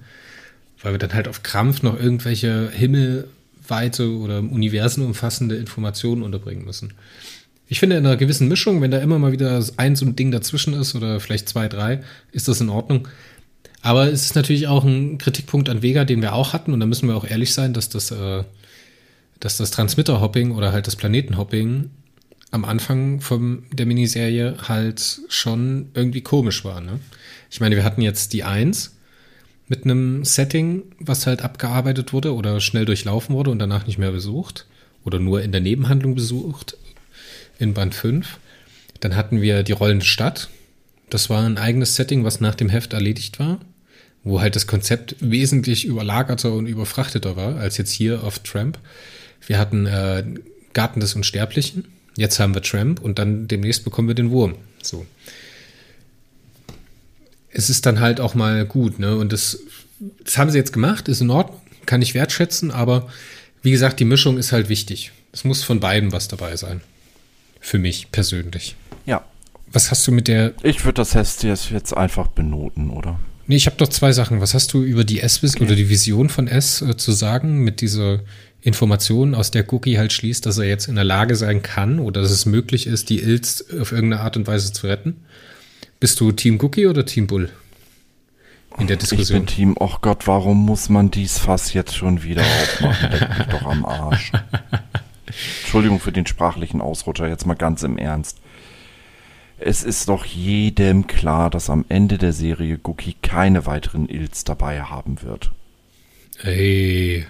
weil 0.81 0.93
wir 0.93 0.99
dann 0.99 1.13
halt 1.13 1.27
auf 1.27 1.43
Krampf 1.43 1.81
noch 1.81 1.99
irgendwelche 1.99 2.69
himmelweite 2.71 4.11
oder 4.11 4.39
Universen 4.39 5.05
umfassende 5.05 5.55
Informationen 5.55 6.23
unterbringen 6.23 6.65
müssen. 6.65 6.93
Ich 7.69 7.79
finde, 7.79 7.97
in 7.97 8.05
einer 8.05 8.15
gewissen 8.15 8.47
Mischung, 8.47 8.81
wenn 8.81 8.91
da 8.91 8.99
immer 8.99 9.19
mal 9.19 9.33
wieder 9.33 9.61
ein 9.75 9.95
so 9.95 10.05
ein 10.05 10.15
Ding 10.15 10.31
dazwischen 10.31 10.73
ist 10.73 10.95
oder 10.95 11.19
vielleicht 11.19 11.49
zwei, 11.49 11.67
drei, 11.67 12.01
ist 12.31 12.47
das 12.47 12.61
in 12.61 12.69
Ordnung. 12.69 13.07
Aber 13.87 14.11
es 14.11 14.25
ist 14.25 14.35
natürlich 14.35 14.67
auch 14.67 14.83
ein 14.83 15.17
Kritikpunkt 15.17 15.69
an 15.69 15.81
Vega, 15.81 16.03
den 16.03 16.21
wir 16.21 16.33
auch 16.33 16.51
hatten. 16.51 16.73
Und 16.73 16.81
da 16.81 16.85
müssen 16.85 17.07
wir 17.07 17.15
auch 17.15 17.23
ehrlich 17.23 17.53
sein, 17.53 17.71
dass 17.71 17.87
das, 17.87 18.11
äh, 18.11 18.43
dass 19.39 19.55
das 19.55 19.71
Transmitter-Hopping 19.71 20.51
oder 20.51 20.73
halt 20.73 20.87
das 20.87 20.97
Planeten-Hopping 20.97 21.89
am 22.51 22.65
Anfang 22.65 23.21
von 23.21 23.63
der 23.71 23.85
Miniserie 23.85 24.57
halt 24.67 25.21
schon 25.29 25.87
irgendwie 25.93 26.19
komisch 26.19 26.65
war. 26.65 26.81
Ne? 26.81 26.99
Ich 27.49 27.61
meine, 27.61 27.77
wir 27.77 27.85
hatten 27.85 28.01
jetzt 28.01 28.33
die 28.33 28.43
1 28.43 28.97
mit 29.69 29.85
einem 29.85 30.25
Setting, 30.25 30.83
was 30.99 31.25
halt 31.25 31.41
abgearbeitet 31.41 32.11
wurde 32.11 32.33
oder 32.33 32.59
schnell 32.59 32.83
durchlaufen 32.83 33.35
wurde 33.35 33.51
und 33.51 33.59
danach 33.59 33.87
nicht 33.87 33.99
mehr 33.99 34.11
besucht 34.11 34.65
oder 35.05 35.19
nur 35.19 35.41
in 35.43 35.53
der 35.53 35.61
Nebenhandlung 35.61 36.13
besucht 36.13 36.75
in 37.57 37.73
Band 37.73 37.95
5. 37.95 38.37
Dann 38.99 39.15
hatten 39.15 39.41
wir 39.41 39.63
die 39.63 39.71
rollende 39.71 40.05
Stadt. 40.05 40.49
Das 41.09 41.29
war 41.29 41.45
ein 41.45 41.57
eigenes 41.57 41.95
Setting, 41.95 42.25
was 42.25 42.41
nach 42.41 42.55
dem 42.55 42.67
Heft 42.67 42.91
erledigt 42.91 43.39
war 43.39 43.59
wo 44.27 44.41
halt 44.41 44.55
das 44.55 44.67
Konzept 44.67 45.15
wesentlich 45.19 45.85
überlagerter 45.85 46.53
und 46.53 46.67
überfrachteter 46.67 47.35
war 47.35 47.57
als 47.57 47.77
jetzt 47.77 47.91
hier 47.91 48.23
auf 48.23 48.39
Tramp. 48.39 48.77
Wir 49.45 49.57
hatten 49.57 49.85
äh, 49.85 50.23
Garten 50.73 50.99
des 50.99 51.15
Unsterblichen, 51.15 51.85
jetzt 52.15 52.39
haben 52.39 52.53
wir 52.53 52.61
Tramp 52.61 53.01
und 53.01 53.19
dann 53.19 53.47
demnächst 53.47 53.83
bekommen 53.83 54.07
wir 54.07 54.15
den 54.15 54.31
Wurm. 54.31 54.55
So. 54.81 55.05
Es 57.51 57.69
ist 57.69 57.85
dann 57.85 57.99
halt 57.99 58.19
auch 58.19 58.35
mal 58.35 58.65
gut, 58.65 58.99
ne? 58.99 59.15
Und 59.15 59.31
das, 59.31 59.59
das 60.23 60.37
haben 60.37 60.51
sie 60.51 60.57
jetzt 60.57 60.73
gemacht, 60.73 61.07
ist 61.07 61.21
in 61.21 61.29
Ordnung, 61.29 61.61
kann 61.85 62.01
ich 62.01 62.13
wertschätzen, 62.13 62.71
aber 62.71 63.07
wie 63.61 63.71
gesagt, 63.71 63.99
die 63.99 64.05
Mischung 64.05 64.37
ist 64.37 64.51
halt 64.51 64.69
wichtig. 64.69 65.11
Es 65.31 65.43
muss 65.43 65.63
von 65.63 65.79
beiden 65.79 66.11
was 66.11 66.27
dabei 66.27 66.55
sein. 66.55 66.81
Für 67.59 67.79
mich 67.79 68.11
persönlich. 68.11 68.75
Ja. 69.05 69.25
Was 69.71 69.91
hast 69.91 70.07
du 70.07 70.11
mit 70.11 70.27
der. 70.27 70.53
Ich 70.63 70.85
würde 70.85 71.03
das 71.03 71.13
jetzt 71.41 71.97
einfach 71.97 72.27
benoten, 72.27 72.89
oder? 72.89 73.19
Nee, 73.47 73.55
ich 73.55 73.65
habe 73.65 73.77
doch 73.77 73.87
zwei 73.87 74.11
Sachen. 74.11 74.41
Was 74.41 74.53
hast 74.53 74.73
du 74.73 74.83
über 74.83 75.05
die 75.05 75.21
S 75.21 75.41
okay. 75.43 75.63
oder 75.63 75.75
die 75.75 75.89
Vision 75.89 76.29
von 76.29 76.47
S 76.47 76.81
äh, 76.81 76.97
zu 76.97 77.13
sagen 77.13 77.63
mit 77.63 77.79
dieser 77.81 78.19
Information, 78.61 79.33
aus 79.33 79.51
der 79.51 79.71
Cookie 79.71 79.97
halt 79.97 80.11
schließt, 80.11 80.45
dass 80.45 80.57
er 80.57 80.65
jetzt 80.65 80.87
in 80.87 80.95
der 80.95 81.05
Lage 81.05 81.35
sein 81.35 81.61
kann 81.61 81.99
oder 81.99 82.21
dass 82.21 82.31
es 82.31 82.45
möglich 82.45 82.87
ist, 82.87 83.09
die 83.09 83.21
Ilz 83.21 83.63
auf 83.79 83.93
irgendeine 83.93 84.21
Art 84.21 84.35
und 84.35 84.47
Weise 84.47 84.73
zu 84.73 84.87
retten? 84.87 85.15
Bist 85.99 86.19
du 86.19 86.31
Team 86.33 86.59
Cookie 86.61 86.87
oder 86.87 87.05
Team 87.05 87.27
Bull? 87.27 87.49
In 88.77 88.87
der 88.87 88.97
Diskussion. 88.97 89.43
Ich 89.43 89.45
bin 89.45 89.55
Team, 89.55 89.75
oh 89.79 89.95
Gott, 90.01 90.27
warum 90.27 90.65
muss 90.65 90.89
man 90.89 91.09
dies 91.09 91.39
Fass 91.39 91.73
jetzt 91.73 91.95
schon 91.95 92.23
wieder 92.23 92.43
aufmachen? 92.43 93.11
Leck 93.11 93.37
mich 93.37 93.47
doch 93.47 93.65
am 93.65 93.85
Arsch. 93.85 94.31
Entschuldigung 95.61 95.99
für 95.99 96.11
den 96.11 96.27
sprachlichen 96.27 96.81
Ausrutscher, 96.81 97.27
jetzt 97.27 97.45
mal 97.45 97.55
ganz 97.55 97.83
im 97.83 97.97
Ernst. 97.97 98.39
Es 99.59 99.83
ist 99.83 100.07
doch 100.07 100.25
jedem 100.25 101.07
klar, 101.07 101.49
dass 101.49 101.69
am 101.69 101.85
Ende 101.89 102.17
der 102.17 102.33
Serie 102.33 102.77
Guki 102.77 103.15
keine 103.21 103.65
weiteren 103.65 104.07
Ills 104.07 104.43
dabei 104.43 104.81
haben 104.81 105.21
wird. 105.23 105.51
Ey. 106.43 107.25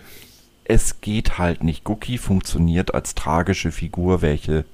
Es 0.65 0.99
geht 0.99 1.37
halt 1.37 1.63
nicht. 1.63 1.85
Guki 1.85 2.17
funktioniert 2.17 2.93
als 2.93 3.15
tragische 3.15 3.71
Figur, 3.71 4.21
welche 4.21 4.65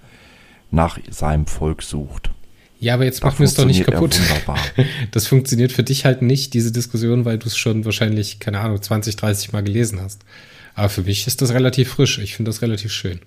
nach 0.71 0.97
seinem 1.09 1.45
Volk 1.45 1.83
sucht. 1.83 2.31
Ja, 2.79 2.95
aber 2.95 3.05
jetzt 3.05 3.23
machen 3.23 3.39
wir 3.39 3.45
es 3.45 3.53
doch 3.53 3.65
nicht 3.65 3.85
kaputt. 3.85 4.19
Das 5.11 5.27
funktioniert 5.27 5.71
für 5.71 5.83
dich 5.83 6.03
halt 6.03 6.21
nicht, 6.21 6.53
diese 6.53 6.71
Diskussion, 6.71 7.23
weil 7.23 7.37
du 7.37 7.47
es 7.47 7.55
schon 7.55 7.85
wahrscheinlich, 7.85 8.39
keine 8.39 8.59
Ahnung, 8.59 8.81
20, 8.81 9.15
30 9.15 9.53
Mal 9.53 9.63
gelesen 9.63 10.01
hast. 10.01 10.25
Aber 10.75 10.89
für 10.89 11.03
mich 11.03 11.27
ist 11.27 11.41
das 11.41 11.53
relativ 11.53 11.89
frisch. 11.89 12.17
Ich 12.17 12.35
finde 12.35 12.49
das 12.49 12.61
relativ 12.61 12.91
schön. 12.91 13.19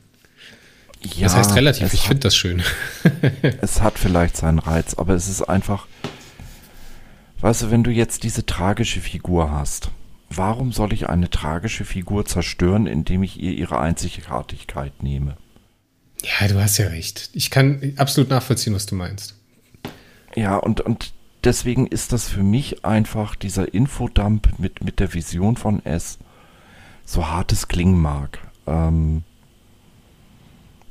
Ja, 1.02 1.24
das 1.24 1.36
heißt 1.36 1.54
relativ, 1.54 1.92
ich 1.92 2.02
finde 2.02 2.20
das 2.20 2.36
schön. 2.36 2.62
es 3.60 3.80
hat 3.80 3.98
vielleicht 3.98 4.36
seinen 4.36 4.58
Reiz, 4.58 4.94
aber 4.94 5.14
es 5.14 5.28
ist 5.28 5.42
einfach, 5.42 5.86
weißt 7.40 7.62
du, 7.62 7.70
wenn 7.70 7.84
du 7.84 7.90
jetzt 7.90 8.22
diese 8.22 8.44
tragische 8.44 9.00
Figur 9.00 9.50
hast, 9.50 9.90
warum 10.30 10.72
soll 10.72 10.92
ich 10.92 11.08
eine 11.08 11.30
tragische 11.30 11.84
Figur 11.84 12.24
zerstören, 12.24 12.86
indem 12.86 13.22
ich 13.22 13.40
ihr 13.40 13.52
ihre 13.52 13.78
Einzigartigkeit 13.78 15.02
nehme? 15.02 15.36
Ja, 16.22 16.48
du 16.48 16.60
hast 16.60 16.78
ja 16.78 16.88
recht. 16.88 17.30
Ich 17.34 17.50
kann 17.50 17.92
absolut 17.96 18.30
nachvollziehen, 18.30 18.74
was 18.74 18.86
du 18.86 18.94
meinst. 18.94 19.34
Ja, 20.34 20.56
und, 20.56 20.80
und 20.80 21.12
deswegen 21.44 21.86
ist 21.86 22.12
das 22.12 22.28
für 22.28 22.42
mich 22.42 22.84
einfach 22.84 23.36
dieser 23.36 23.72
Infodump 23.72 24.58
mit, 24.58 24.82
mit 24.84 25.00
der 25.00 25.14
Vision 25.14 25.56
von 25.56 25.84
S, 25.84 26.18
so 27.04 27.28
hart 27.28 27.52
es 27.52 27.68
klingen 27.68 28.00
mag, 28.00 28.40
ähm, 28.66 29.22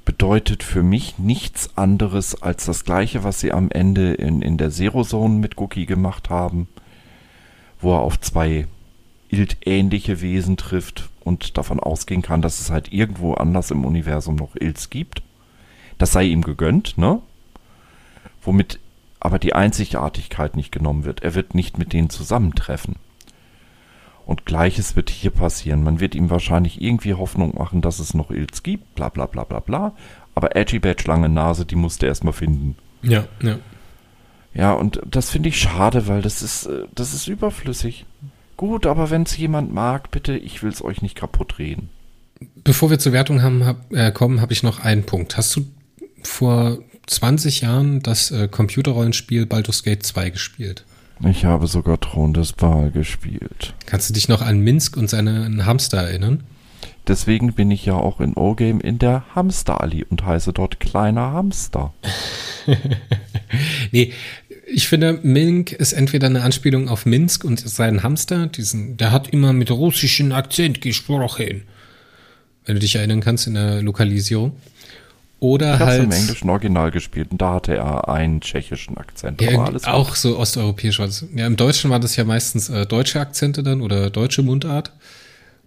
bedeutet 0.05 0.63
für 0.63 0.83
mich 0.83 1.17
nichts 1.17 1.75
anderes 1.75 2.41
als 2.41 2.65
das 2.65 2.85
gleiche, 2.85 3.23
was 3.23 3.39
sie 3.39 3.51
am 3.51 3.71
Ende 3.71 4.13
in, 4.13 4.41
in 4.41 4.57
der 4.57 4.69
Zero 4.69 5.03
Zone 5.03 5.35
mit 5.35 5.57
Cookie 5.57 5.87
gemacht 5.87 6.29
haben, 6.29 6.67
wo 7.81 7.93
er 7.93 8.01
auf 8.01 8.19
zwei 8.19 8.67
Ilt-ähnliche 9.29 10.21
Wesen 10.21 10.55
trifft 10.55 11.09
und 11.23 11.57
davon 11.57 11.79
ausgehen 11.79 12.21
kann, 12.21 12.43
dass 12.43 12.61
es 12.61 12.69
halt 12.69 12.93
irgendwo 12.93 13.33
anders 13.33 13.71
im 13.71 13.83
Universum 13.83 14.35
noch 14.35 14.55
Ilts 14.55 14.91
gibt. 14.91 15.23
Das 15.97 16.11
sei 16.11 16.25
ihm 16.25 16.43
gegönnt, 16.43 16.97
ne? 16.97 17.21
Womit 18.43 18.79
aber 19.19 19.39
die 19.39 19.53
Einzigartigkeit 19.53 20.55
nicht 20.55 20.71
genommen 20.71 21.03
wird. 21.03 21.23
Er 21.23 21.33
wird 21.33 21.55
nicht 21.55 21.79
mit 21.79 21.93
denen 21.93 22.11
zusammentreffen. 22.11 22.95
Und 24.25 24.45
gleiches 24.45 24.95
wird 24.95 25.09
hier 25.09 25.29
passieren. 25.29 25.83
Man 25.83 25.99
wird 25.99 26.15
ihm 26.15 26.31
wahrscheinlich 26.31 26.81
irgendwie 26.81 27.13
Hoffnung 27.13 27.55
machen, 27.55 27.81
dass 27.81 27.99
es 27.99 28.15
noch 28.15 28.31
Ilz 28.31 28.63
gibt, 28.63 28.95
bla 28.95 29.09
bla 29.09 29.27
bla 29.27 29.43
bla 29.43 29.59
bla. 29.59 29.95
Aber 30.33 30.55
Edgy 30.55 30.79
Badge 30.79 31.03
lange 31.05 31.29
Nase, 31.29 31.65
die 31.65 31.75
musste 31.75 32.07
er 32.07 32.09
erstmal 32.09 32.33
finden. 32.33 32.75
Ja, 33.03 33.25
ja. 33.41 33.59
Ja, 34.53 34.73
und 34.73 35.01
das 35.05 35.29
finde 35.29 35.49
ich 35.49 35.59
schade, 35.59 36.07
weil 36.07 36.21
das 36.21 36.41
ist, 36.41 36.65
äh, 36.65 36.85
das 36.95 37.13
ist 37.13 37.27
überflüssig. 37.27 38.05
Gut, 38.57 38.85
aber 38.85 39.09
wenn 39.09 39.23
es 39.23 39.37
jemand 39.37 39.73
mag, 39.73 40.11
bitte, 40.11 40.37
ich 40.37 40.63
will 40.63 40.71
es 40.71 40.83
euch 40.83 41.01
nicht 41.01 41.15
kaputt 41.15 41.59
reden. 41.59 41.89
Bevor 42.63 42.89
wir 42.89 42.99
zur 42.99 43.11
Wertung 43.11 43.41
haben, 43.41 43.65
hab, 43.65 43.91
äh, 43.93 44.11
kommen, 44.11 44.41
habe 44.41 44.53
ich 44.53 44.63
noch 44.63 44.79
einen 44.79 45.05
Punkt. 45.05 45.37
Hast 45.37 45.55
du 45.55 45.65
vor 46.23 46.79
20 47.07 47.61
Jahren 47.61 48.01
das 48.01 48.31
äh, 48.31 48.47
Computerrollenspiel 48.47 49.45
Baldur's 49.45 49.83
Gate 49.83 50.03
2 50.03 50.29
gespielt? 50.29 50.85
Ich 51.23 51.45
habe 51.45 51.67
sogar 51.67 51.99
Thron 51.99 52.33
des 52.33 52.53
Baal 52.53 52.91
gespielt. 52.91 53.73
Kannst 53.85 54.09
du 54.09 54.13
dich 54.13 54.27
noch 54.27 54.41
an 54.41 54.59
Minsk 54.59 54.97
und 54.97 55.09
seinen 55.09 55.65
Hamster 55.65 55.97
erinnern? 55.97 56.43
Deswegen 57.07 57.53
bin 57.53 57.69
ich 57.71 57.85
ja 57.85 57.93
auch 57.93 58.19
in 58.19 58.33
O-Game 58.33 58.81
in 58.81 58.97
der 58.97 59.23
Hamster-Allee 59.35 60.05
und 60.09 60.25
heiße 60.25 60.53
dort 60.53 60.79
kleiner 60.79 61.31
Hamster. 61.31 61.93
nee, 63.91 64.11
ich 64.67 64.87
finde, 64.87 65.19
Mink 65.21 65.71
ist 65.71 65.93
entweder 65.93 66.27
eine 66.27 66.41
Anspielung 66.41 66.89
auf 66.89 67.05
Minsk 67.05 67.43
und 67.43 67.59
seinen 67.59 68.01
Hamster, 68.01 68.47
diesen, 68.47 68.97
der 68.97 69.11
hat 69.11 69.29
immer 69.29 69.53
mit 69.53 69.69
russischem 69.69 70.31
Akzent 70.31 70.81
gesprochen. 70.81 71.63
Wenn 72.65 72.75
du 72.75 72.79
dich 72.79 72.95
erinnern 72.95 73.21
kannst 73.21 73.45
in 73.45 73.53
der 73.53 73.83
Lokalisierung. 73.83 74.53
Oder 75.39 75.75
ich 75.75 75.79
halt. 75.81 76.03
im 76.03 76.11
englischen 76.11 76.49
Original 76.49 76.91
gespielt 76.91 77.31
und 77.31 77.41
da 77.41 77.55
hatte 77.55 77.75
er 77.75 78.07
einen 78.07 78.41
tschechischen 78.41 78.97
Akzent. 78.97 79.41
Ja, 79.41 79.59
auch 79.83 80.09
gut. 80.09 80.17
so 80.17 80.37
osteuropäisch 80.37 80.99
war 80.99 81.07
das. 81.07 81.25
Ja, 81.35 81.45
im 81.45 81.57
Deutschen 81.57 81.89
war 81.91 81.99
das 81.99 82.15
ja 82.15 82.23
meistens 82.23 82.69
äh, 82.69 82.85
deutsche 82.85 83.19
Akzente 83.19 83.61
dann 83.61 83.81
oder 83.81 84.09
deutsche 84.09 84.41
Mundart. 84.41 84.91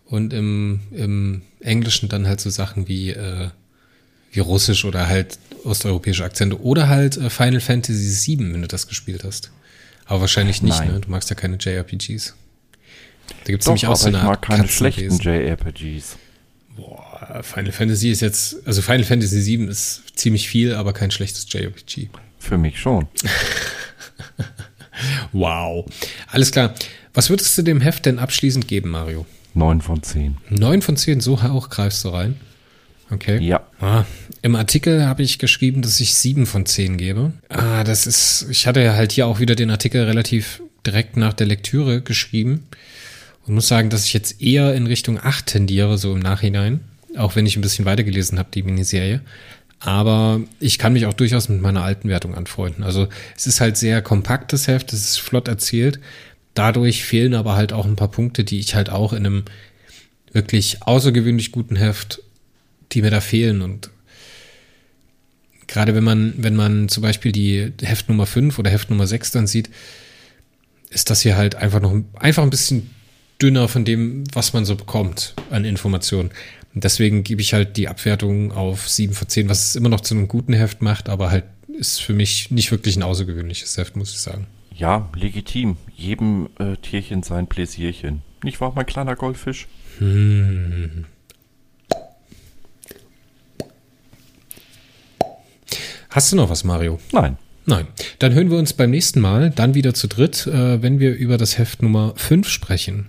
Und 0.07 0.33
im, 0.33 0.81
im 0.91 1.43
Englischen 1.61 2.09
dann 2.09 2.27
halt 2.27 2.41
so 2.41 2.49
Sachen 2.49 2.89
wie, 2.89 3.11
äh, 3.11 3.49
wie 4.33 4.41
Russisch 4.41 4.87
oder 4.87 5.07
halt 5.07 5.39
osteuropäische 5.65 6.25
Akzente. 6.25 6.63
Oder 6.63 6.89
halt 6.89 7.19
äh, 7.19 7.29
Final 7.29 7.61
Fantasy 7.61 8.37
VII, 8.39 8.55
wenn 8.55 8.63
du 8.63 8.69
das 8.69 8.89
gespielt 8.89 9.23
hast. 9.23 9.51
Aber 10.07 10.23
wahrscheinlich 10.23 10.63
nicht, 10.63 10.79
Nein. 10.79 10.93
ne? 10.93 11.01
Du 11.01 11.11
magst 11.11 11.29
ja 11.29 11.37
keine 11.37 11.57
JRPGs. 11.57 12.35
Da 13.45 13.53
gibt 13.53 13.63
es 13.63 13.67
nämlich 13.67 13.87
auch 13.87 13.97
so 13.97 14.09
eine 14.09 14.17
ich 14.17 14.23
mag 14.23 14.41
keine 14.41 14.67
schlechten 14.67 15.19
JRPGs. 15.19 16.17
Boah, 16.79 17.41
Final 17.43 17.73
Fantasy 17.73 18.11
ist 18.11 18.21
jetzt, 18.21 18.57
also 18.65 18.83
Final 18.83 19.03
Fantasy 19.03 19.41
7 19.41 19.69
ist 19.69 20.03
ziemlich 20.15 20.49
viel, 20.49 20.75
aber 20.75 20.93
kein 20.93 21.11
schlechtes 21.11 21.45
JRPG. 21.53 22.09
Für 22.39 22.57
mich 22.57 22.79
schon. 22.79 23.09
wow. 25.33 25.85
Alles 26.29 26.53
klar. 26.53 26.73
Was 27.15 27.31
würdest 27.31 27.59
du 27.59 27.63
dem 27.63 27.81
Heft 27.81 28.07
denn 28.07 28.21
abschließend 28.21 28.69
geben, 28.69 28.91
Mario? 28.91 29.27
9 29.55 29.81
von 29.81 30.05
10. 30.05 30.37
9 30.51 30.83
von 30.83 30.97
10, 30.97 31.21
so 31.21 31.43
hoch 31.43 31.69
greifst 31.69 32.05
du 32.05 32.11
rein. 32.11 32.37
Okay. 33.11 33.43
Ja. 33.45 33.67
Ah, 33.81 34.05
Im 34.43 34.55
Artikel 34.55 35.05
habe 35.05 35.25
ich 35.25 35.41
geschrieben, 35.41 35.83
dass 35.83 35.99
ich 35.99 36.15
7 36.15 36.47
von 36.47 36.65
10 36.65 36.97
gebe. 36.97 37.33
Ah, 37.49 37.83
das 37.83 38.07
ist, 38.07 38.47
ich 38.51 38.69
hatte 38.69 38.95
halt 38.95 39.11
hier 39.11 39.27
auch 39.27 39.41
wieder 39.41 39.57
den 39.57 39.71
Artikel 39.71 40.05
relativ 40.05 40.63
direkt 40.87 41.17
nach 41.17 41.33
der 41.33 41.49
Lektüre 41.49 42.03
geschrieben. 42.03 42.69
Und 43.49 43.55
muss 43.55 43.69
sagen, 43.69 43.89
dass 43.89 44.05
ich 44.05 44.13
jetzt 44.13 44.43
eher 44.43 44.75
in 44.75 44.87
Richtung 44.87 45.19
8 45.19 45.47
tendiere, 45.47 45.97
so 45.97 46.13
im 46.13 46.21
Nachhinein. 46.21 46.81
Auch 47.17 47.35
wenn 47.35 47.47
ich 47.47 47.57
ein 47.57 47.63
bisschen 47.63 47.87
weitergelesen 47.87 48.39
habe, 48.39 48.51
die 48.53 48.63
Miniserie. 48.63 49.23
Aber 49.81 50.41
ich 50.61 50.79
kann 50.79 50.93
mich 50.93 51.07
auch 51.07 51.15
durchaus 51.15 51.49
mit 51.49 51.63
meiner 51.63 51.83
alten 51.83 52.09
Wertung 52.09 52.35
anfreunden. 52.35 52.85
Also 52.85 53.09
es 53.37 53.47
ist 53.47 53.61
halt 53.61 53.77
sehr 53.77 54.03
kompaktes 54.03 54.69
Heft, 54.69 54.93
es 54.93 55.05
ist 55.05 55.21
flott 55.21 55.49
erzählt. 55.49 55.99
Dadurch 56.55 57.05
fehlen 57.05 57.35
aber 57.35 57.57
halt 57.57 57.73
auch 57.73 57.87
ein 57.87 57.97
paar 57.97 58.11
Punkte, 58.11 58.45
die 58.45 58.59
ich 58.59 58.75
halt 58.75 58.91
auch 58.91 59.13
in 59.13 59.25
einem 59.25 59.45
wirklich 60.33 60.83
außergewöhnlich 60.83 61.53
guten 61.53 61.77
Heft, 61.77 62.23
die 62.93 63.03
mir 63.03 63.11
da 63.11 63.21
fehlen. 63.21 63.63
Und 63.63 63.91
gerade 65.69 65.95
wenn 65.95 66.05
man, 66.05 66.35
wenn 66.37 66.57
man 66.57 66.89
zum 66.89 67.03
Beispiel 67.03 67.33
die 67.33 67.73
Heft 67.81 68.09
Nummer 68.09 68.27
5 68.27 68.59
oder 68.59 68.71
Heft 68.71 68.91
Nummer 68.91 69.07
6 69.07 69.31
dann 69.31 69.47
sieht, 69.47 69.71
ist 70.91 71.09
das 71.09 71.21
hier 71.23 71.37
halt 71.37 71.55
einfach 71.55 71.81
noch 71.81 71.95
einfach 72.15 72.43
ein 72.43 72.51
bisschen 72.51 72.91
dünner 73.41 73.69
von 73.69 73.85
dem, 73.85 74.25
was 74.33 74.53
man 74.53 74.65
so 74.65 74.77
bekommt 74.77 75.35
an 75.51 75.65
Informationen. 75.65 76.31
Und 76.75 76.85
deswegen 76.85 77.25
gebe 77.25 77.41
ich 77.41 77.55
halt 77.55 77.77
die 77.77 77.89
Abwertung 77.89 78.53
auf 78.53 78.89
7 78.89 79.15
von 79.15 79.29
10, 79.29 79.49
was 79.49 79.69
es 79.69 79.77
immer 79.77 79.89
noch 79.89 80.01
zu 80.01 80.15
einem 80.15 80.29
guten 80.29 80.53
Heft 80.53 80.83
macht, 80.83 81.09
aber 81.09 81.31
halt 81.31 81.45
ist 81.69 82.01
für 82.01 82.13
mich 82.13 82.51
nicht 82.51 82.71
wirklich 82.71 82.97
ein 82.97 83.03
außergewöhnliches 83.03 83.77
Heft, 83.77 83.97
muss 83.97 84.13
ich 84.13 84.19
sagen. 84.19 84.47
Ja, 84.75 85.09
legitim. 85.15 85.77
Jedem 85.97 86.49
äh, 86.59 86.77
Tierchen 86.77 87.23
sein 87.23 87.47
Pläsierchen. 87.47 88.23
Nicht 88.43 88.61
wahr, 88.61 88.73
mein 88.75 88.87
kleiner 88.87 89.17
Goldfisch? 89.17 89.67
Hm. 89.99 91.07
Hast 96.11 96.33
du 96.33 96.37
noch 96.37 96.51
was, 96.51 96.65
Mario? 96.65 96.99
Nein. 97.13 97.37
Nein. 97.67 97.87
Dann 98.19 98.33
hören 98.33 98.51
wir 98.51 98.59
uns 98.59 98.73
beim 98.73 98.91
nächsten 98.91 99.21
Mal, 99.21 99.51
dann 99.51 99.75
wieder 99.75 99.95
zu 99.95 100.07
dritt, 100.07 100.47
äh, 100.47 100.83
wenn 100.83 101.01
wir 101.01 101.15
über 101.15 101.37
das 101.37 101.59
Heft 101.59 101.83
Nummer 101.83 102.15
5 102.17 102.49
sprechen 102.49 103.09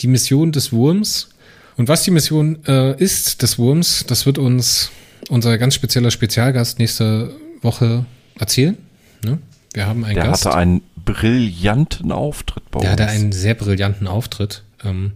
die 0.00 0.06
Mission 0.06 0.52
des 0.52 0.72
Wurms. 0.72 1.30
Und 1.76 1.88
was 1.88 2.02
die 2.02 2.10
Mission 2.10 2.58
äh, 2.66 2.96
ist 3.02 3.42
des 3.42 3.58
Wurms, 3.58 4.04
das 4.06 4.26
wird 4.26 4.38
uns 4.38 4.90
unser 5.28 5.58
ganz 5.58 5.74
spezieller 5.74 6.10
Spezialgast 6.10 6.78
nächste 6.78 7.34
Woche 7.62 8.04
erzählen. 8.38 8.76
Ne? 9.24 9.38
Wir 9.72 9.86
haben 9.86 10.04
einen 10.04 10.14
Der 10.14 10.24
Gast. 10.24 10.44
Der 10.44 10.52
hatte 10.52 10.60
einen 10.60 10.82
brillanten 11.04 12.12
Auftritt 12.12 12.70
bei 12.70 12.80
Der 12.80 12.90
uns. 12.90 12.96
Der 12.96 13.06
hatte 13.06 13.16
einen 13.16 13.32
sehr 13.32 13.54
brillanten 13.54 14.06
Auftritt. 14.06 14.62
Ähm, 14.84 15.12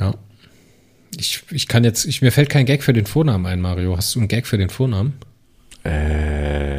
ja. 0.00 0.14
Ich, 1.18 1.42
ich 1.50 1.68
kann 1.68 1.84
jetzt, 1.84 2.04
ich, 2.04 2.20
mir 2.20 2.32
fällt 2.32 2.50
kein 2.50 2.66
Gag 2.66 2.82
für 2.82 2.92
den 2.92 3.06
Vornamen 3.06 3.46
ein, 3.46 3.60
Mario. 3.60 3.96
Hast 3.96 4.14
du 4.14 4.18
einen 4.18 4.28
Gag 4.28 4.46
für 4.46 4.58
den 4.58 4.70
Vornamen? 4.70 5.14
Äh. 5.84 6.75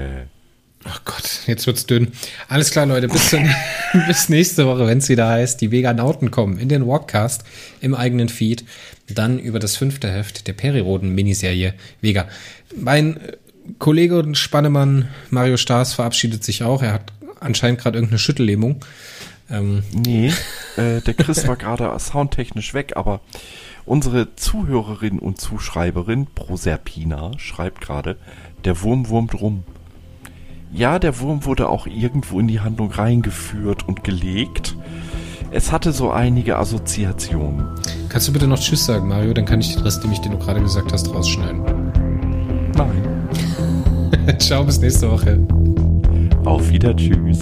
Ach 0.89 1.01
Gott, 1.03 1.41
jetzt 1.47 1.67
wird's 1.67 1.85
dünn. 1.85 2.13
Alles 2.47 2.71
klar, 2.71 2.85
Leute, 2.85 3.09
bis, 3.09 3.29
zum, 3.29 3.43
bis 4.07 4.29
nächste 4.29 4.65
Woche, 4.65 4.88
wenn 4.88 4.99
es 4.99 5.09
wieder 5.09 5.27
heißt, 5.27 5.59
die 5.59 5.71
Veganauten 5.71 6.31
kommen 6.31 6.57
in 6.57 6.69
den 6.69 6.88
Walkcast 6.88 7.43
im 7.81 7.93
eigenen 7.93 8.29
Feed. 8.29 8.63
Dann 9.09 9.38
über 9.39 9.59
das 9.59 9.75
fünfte 9.75 10.09
Heft 10.09 10.47
der 10.47 10.53
Periroden-Miniserie 10.53 11.73
Vega. 12.01 12.27
Mein 12.75 13.17
äh, 13.17 13.33
Kollege 13.79 14.19
und 14.19 14.38
Spannemann 14.38 15.09
Mario 15.29 15.57
Stars 15.57 15.93
verabschiedet 15.93 16.43
sich 16.43 16.63
auch. 16.63 16.81
Er 16.81 16.93
hat 16.93 17.11
anscheinend 17.39 17.81
gerade 17.81 17.97
irgendeine 17.97 18.19
Schüttellähmung. 18.19 18.79
Ähm. 19.49 19.83
Nee, 19.91 20.33
äh, 20.77 21.01
der 21.01 21.13
Chris 21.13 21.47
war 21.47 21.57
gerade 21.57 21.93
soundtechnisch 21.99 22.73
weg, 22.73 22.93
aber 22.95 23.21
unsere 23.85 24.35
Zuhörerin 24.35 25.19
und 25.19 25.41
Zuschreiberin 25.41 26.27
Proserpina 26.27 27.31
schreibt 27.38 27.81
gerade, 27.81 28.17
der 28.63 28.81
Wurm 28.81 29.09
wurmt 29.09 29.33
rum. 29.35 29.63
Ja, 30.72 30.99
der 30.99 31.20
Wurm 31.20 31.45
wurde 31.45 31.70
auch 31.70 31.88
irgendwo 31.88 32.39
in 32.39 32.47
die 32.47 32.59
Handlung 32.59 32.91
reingeführt 32.91 33.88
und 33.88 34.03
gelegt. 34.03 34.76
Es 35.49 35.72
hatte 35.72 35.93
so 35.93 36.11
einige 36.11 36.57
Assoziationen. 36.57 37.65
Kannst 38.09 38.28
du 38.28 38.34
bitte 38.34 38.47
noch 38.47 38.59
Tschüss 38.59 38.86
sagen, 38.86 39.07
Mario? 39.07 39.34
Dann 39.34 39.45
kann 39.45 39.61
ich 39.61 39.74
den 39.74 39.84
Rest, 39.84 40.03
den, 40.03 40.11
ich, 40.11 40.20
den 40.20 40.34
du 40.34 40.38
gerade 40.38 40.61
gesagt 40.61 40.91
hast, 40.91 41.13
rausschneiden. 41.13 41.61
Nein. 42.76 43.30
Ciao, 44.39 44.63
bis 44.63 44.80
nächste 44.80 45.09
Woche. 45.09 45.39
Auf 46.43 46.70
wieder 46.70 46.95
Tschüss. 46.95 47.39